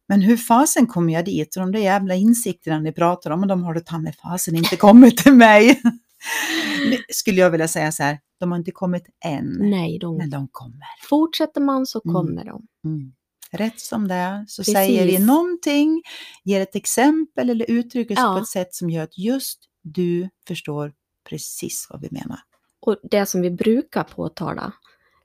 Men 0.08 0.20
hur 0.22 0.36
fasen 0.36 0.86
kommer 0.86 1.12
jag 1.12 1.24
dit? 1.24 1.56
Och 1.56 1.62
de 1.62 1.72
där 1.72 1.80
jävla 1.80 2.14
insikterna 2.14 2.78
ni 2.80 2.92
pratar 2.92 3.30
om, 3.30 3.46
de 3.48 3.62
har 3.62 3.74
det 3.74 3.80
ta 3.80 3.98
mig 3.98 4.12
fasen 4.22 4.56
inte 4.56 4.76
kommit 4.76 5.16
till 5.16 5.32
mig. 5.34 5.82
Skulle 7.08 7.40
jag 7.40 7.50
vilja 7.50 7.68
säga 7.68 7.92
så 7.92 8.02
här, 8.02 8.18
de 8.40 8.50
har 8.52 8.58
inte 8.58 8.70
kommit 8.70 9.04
än. 9.24 9.56
nej, 9.60 9.98
de, 9.98 10.16
Men 10.16 10.30
de 10.30 10.48
kommer. 10.52 10.86
fortsätter 11.08 11.60
man 11.60 11.86
så 11.86 12.00
Mm. 12.04 12.14
kommer 12.14 12.44
de. 12.44 12.66
Mm. 12.84 13.12
Rätt 13.50 13.80
som 13.80 14.08
det 14.08 14.14
är 14.14 14.44
så 14.48 14.60
Precis. 14.62 14.74
säger 14.74 15.06
vi 15.06 15.18
någonting, 15.18 16.02
ger 16.44 16.60
ett 16.60 16.76
exempel 16.76 17.50
eller 17.50 17.70
uttrycker 17.70 18.14
sig 18.14 18.24
Ja. 18.24 18.34
på 18.34 18.38
ett 18.42 18.48
sätt 18.48 18.74
som 18.74 18.90
gör 18.90 19.02
att 19.02 19.18
just 19.18 19.58
du 19.82 20.28
förstår 20.48 20.92
precis 21.28 21.86
vad 21.90 22.00
vi 22.00 22.08
menar. 22.10 22.38
Och 22.80 22.96
det 23.02 23.26
som 23.26 23.40
vi 23.40 23.50
brukar 23.50 24.04
påtala, 24.04 24.72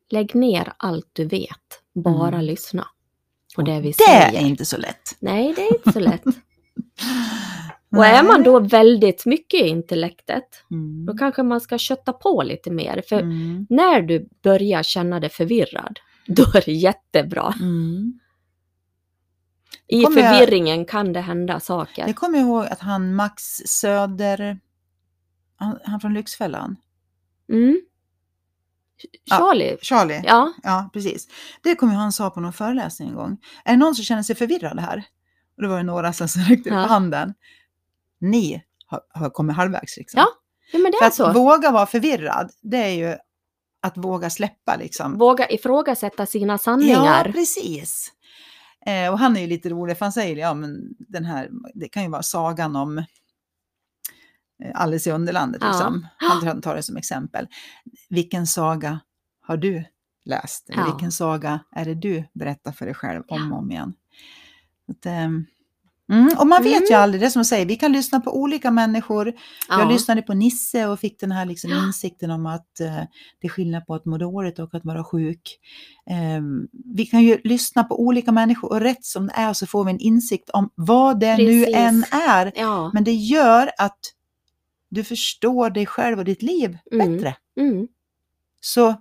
lägg 0.09 0.35
ner 0.35 0.73
allt 0.77 1.09
du 1.13 1.25
vet, 1.25 1.81
bara 1.95 2.27
Mm. 2.35 2.45
lyssna 2.45 2.87
Och 3.57 3.63
det 3.63 3.79
vi 3.81 3.87
det 3.87 3.93
säger. 3.93 4.33
är 4.41 4.45
inte 4.47 4.65
så 4.65 4.77
lätt. 4.77 5.15
Nej, 5.19 5.53
det 5.55 5.61
är 5.61 5.73
inte 5.77 5.91
så 5.91 5.99
lätt. 5.99 6.23
Och 7.95 8.05
är 8.05 8.23
man 8.23 8.43
då 8.43 8.59
väldigt 8.59 9.25
mycket 9.25 9.61
i 9.61 9.67
intellektet, 9.67 10.43
Mm. 10.71 11.05
då 11.05 11.17
kanske 11.17 11.43
man 11.43 11.61
ska 11.61 11.77
kötta 11.77 12.13
på 12.13 12.43
lite 12.43 12.71
mer. 12.71 13.03
För 13.09 13.19
Mm. 13.19 13.67
när 13.69 14.01
du 14.01 14.29
börjar 14.43 14.83
känna 14.83 15.19
dig 15.19 15.29
förvirrad, 15.29 15.99
då 16.27 16.43
är 16.43 16.65
det 16.65 16.71
jättebra. 16.71 17.53
Mm. 17.61 18.19
I 19.87 20.03
Kommer 20.03 20.21
jag- 20.21 20.37
förvirringen 20.37 20.85
kan 20.85 21.13
det 21.13 21.19
hända 21.21 21.59
saker. 21.59 22.07
Jag 22.07 22.15
kommer 22.15 22.39
ihåg 22.39 22.65
att 22.65 22.79
han 22.79 23.15
Max 23.15 23.43
Söder, 23.65 24.59
han, 25.55 25.79
han 25.83 25.99
från 25.99 26.13
Lyxfällan, 26.13 26.75
Mm. 27.49 27.81
Ja. 29.23 29.37
Charlie? 29.37 29.77
Charlie, 29.81 30.21
Ja. 30.25 30.53
Ja, 30.63 30.89
precis. 30.93 31.27
Det 31.63 31.75
kommer 31.75 31.93
han 31.93 32.11
sa 32.11 32.29
på 32.29 32.39
någon 32.39 32.53
föreläsning 32.53 33.09
en 33.09 33.15
gång. 33.15 33.37
Är 33.65 33.71
det 33.71 33.77
någon 33.77 33.95
som 33.95 34.05
känner 34.05 34.23
sig 34.23 34.35
förvirrad 34.35 34.79
här? 34.79 35.03
Och 35.57 35.63
då 35.63 35.69
var 35.69 35.77
det 35.77 35.83
några 35.83 36.13
som 36.13 36.27
räckte 36.49 36.69
upp 36.69 36.75
Ja. 36.75 36.79
handen. 36.85 37.33
Ni 38.19 38.63
har, 38.87 39.01
har 39.09 39.29
kommit 39.29 39.55
halvvägs 39.55 39.97
liksom. 39.97 40.17
Ja, 40.19 40.27
ja 40.71 40.79
men 40.79 40.91
det 40.91 40.97
För 40.97 41.05
är 41.05 41.07
att 41.07 41.15
så. 41.15 41.31
våga 41.33 41.71
vara 41.71 41.85
förvirrad, 41.85 42.51
det 42.61 42.77
är 42.77 42.89
ju 43.09 43.15
att 43.81 43.97
våga 43.97 44.29
släppa 44.29 44.75
liksom. 44.75 45.17
Våga 45.17 45.49
ifrågasätta 45.49 46.25
sina 46.25 46.53
Ja, 46.53 46.57
sanningar. 46.57 47.31
precis. 47.31 48.11
Eh, 48.85 49.11
och 49.11 49.19
han 49.19 49.37
är 49.37 49.41
ju 49.41 49.47
lite 49.47 49.69
rolig, 49.69 49.97
för 49.97 50.05
han 50.05 50.13
säger 50.13 50.35
ja 50.35 50.53
men 50.53 50.79
den 50.99 51.25
här, 51.25 51.49
det 51.73 51.87
kan 51.89 52.03
ju 52.03 52.09
vara 52.09 52.23
sagan 52.23 52.75
om 52.75 53.03
Alice 54.73 55.09
i 55.09 55.13
Underlandet. 55.13 55.61
Ja. 55.61 55.67
Liksom. 55.71 56.07
Han 56.17 56.61
tar- 56.61 56.75
det 56.75 56.83
som 56.83 56.97
exempel. 56.97 57.47
Vilken 58.09 58.47
saga 58.47 58.99
har 59.41 59.57
du 59.57 59.83
läst? 60.25 60.65
Ja. 60.67 60.85
vilken 60.85 61.11
saga 61.11 61.59
är 61.75 61.85
det 61.85 61.95
du 61.95 62.23
berättar 62.33 62.71
för 62.71 62.85
dig 62.85 62.95
själv 62.95 63.23
om 63.27 63.51
och 63.53 63.59
om 63.59 63.71
igen? 63.71 63.93
Att, 64.89 65.05
ehm, 65.05 65.45
mm, 66.11 66.29
och 66.37 66.47
man 66.47 66.63
vet 66.63 66.81
ju 66.89 66.93
Mm. 66.93 67.03
aldrig, 67.03 67.21
det 67.21 67.29
som 67.31 67.39
jag 67.39 67.45
säger, 67.45 67.65
vi 67.65 67.75
kan 67.75 67.91
lyssna 67.91 68.19
på 68.19 68.37
olika 68.41 68.71
människor. 68.71 69.33
Ja. 69.69 69.79
Jag 69.79 69.91
lyssnade 69.91 70.21
på 70.21 70.33
Nisse 70.33 70.87
och 70.87 70.99
fick 70.99 71.19
den 71.19 71.31
här 71.31 71.45
liksom 71.45 71.71
insikten 71.87 72.31
om 72.31 72.45
att 72.45 72.79
eh, 72.79 72.95
det 73.41 73.47
är 73.47 73.49
skillnad 73.49 73.85
på 73.85 73.95
att 73.95 74.05
må 74.05 74.17
dåligt 74.17 74.59
och 74.59 74.75
att 74.75 74.85
vara 74.85 75.03
sjuk. 75.03 75.59
Ehm, 76.09 76.67
vi 76.95 77.05
kan 77.05 77.23
ju 77.23 77.37
lyssna 77.43 77.83
på 77.83 78.01
olika 78.01 78.31
människor 78.31 78.69
och 78.71 78.79
rätt 78.81 79.05
som 79.05 79.27
det 79.27 79.33
är 79.35 79.53
så 79.53 79.67
får 79.67 79.83
vi 79.85 79.91
en 79.91 79.99
insikt 79.99 80.49
om 80.49 80.69
vad 80.75 81.19
det 81.19 81.37
nu 81.37 81.59
Precis. 81.65 81.75
än 81.75 82.03
är. 82.11 82.51
Ja. 82.55 82.91
Men 82.93 83.03
det 83.03 83.13
gör 83.13 83.71
att 83.77 83.99
du 84.93 85.03
förstår 85.03 85.69
dig 85.69 85.85
själv 85.85 86.19
och 86.19 86.25
ditt 86.25 86.41
liv 86.41 86.77
Mm. 86.91 87.13
bättre. 87.15 87.35
Mm. 87.59 87.87
Så 88.61 88.95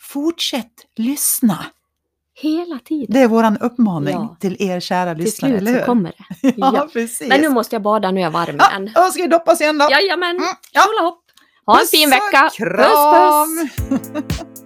fortsätt 0.00 0.86
lyssna. 0.96 1.66
Hela 2.36 2.78
tiden. 2.84 3.06
Det 3.08 3.20
är 3.20 3.28
våran 3.28 3.58
uppmaning 3.58 4.12
Ja. 4.14 4.36
till 4.40 4.56
er 4.62 4.80
kära 4.80 5.14
Till 5.14 5.24
lyssnare, 5.24 5.50
slut 5.50 5.60
eller 5.60 5.72
så 5.72 5.78
hur? 5.78 5.86
kommer 5.86 6.12
det. 6.42 6.54
Ja, 6.56 6.72
Ja. 6.76 6.88
precis. 6.92 7.28
Men 7.28 7.40
nu 7.40 7.48
måste 7.48 7.74
jag 7.74 7.82
bada, 7.82 8.10
nu 8.10 8.20
är 8.20 8.24
jag 8.24 8.30
varm 8.30 8.56
ja, 8.58 8.70
igen. 8.70 8.92
då 8.94 9.02
ska 9.10 9.22
vi 9.22 9.28
doppas 9.28 9.60
igen 9.60 9.78
då. 9.78 9.88
Jajamän, 9.90 10.36
Mm, 10.36 10.48
ja. 10.72 10.82
hopp. 11.02 11.20
Ha 11.66 11.74
en 11.74 11.78
Puss 11.80 11.90
fin 11.90 12.08
och 12.08 12.12
vecka. 12.12 12.42
Puss 12.42 12.58
puss! 12.58 13.88
Kram! 13.88 14.54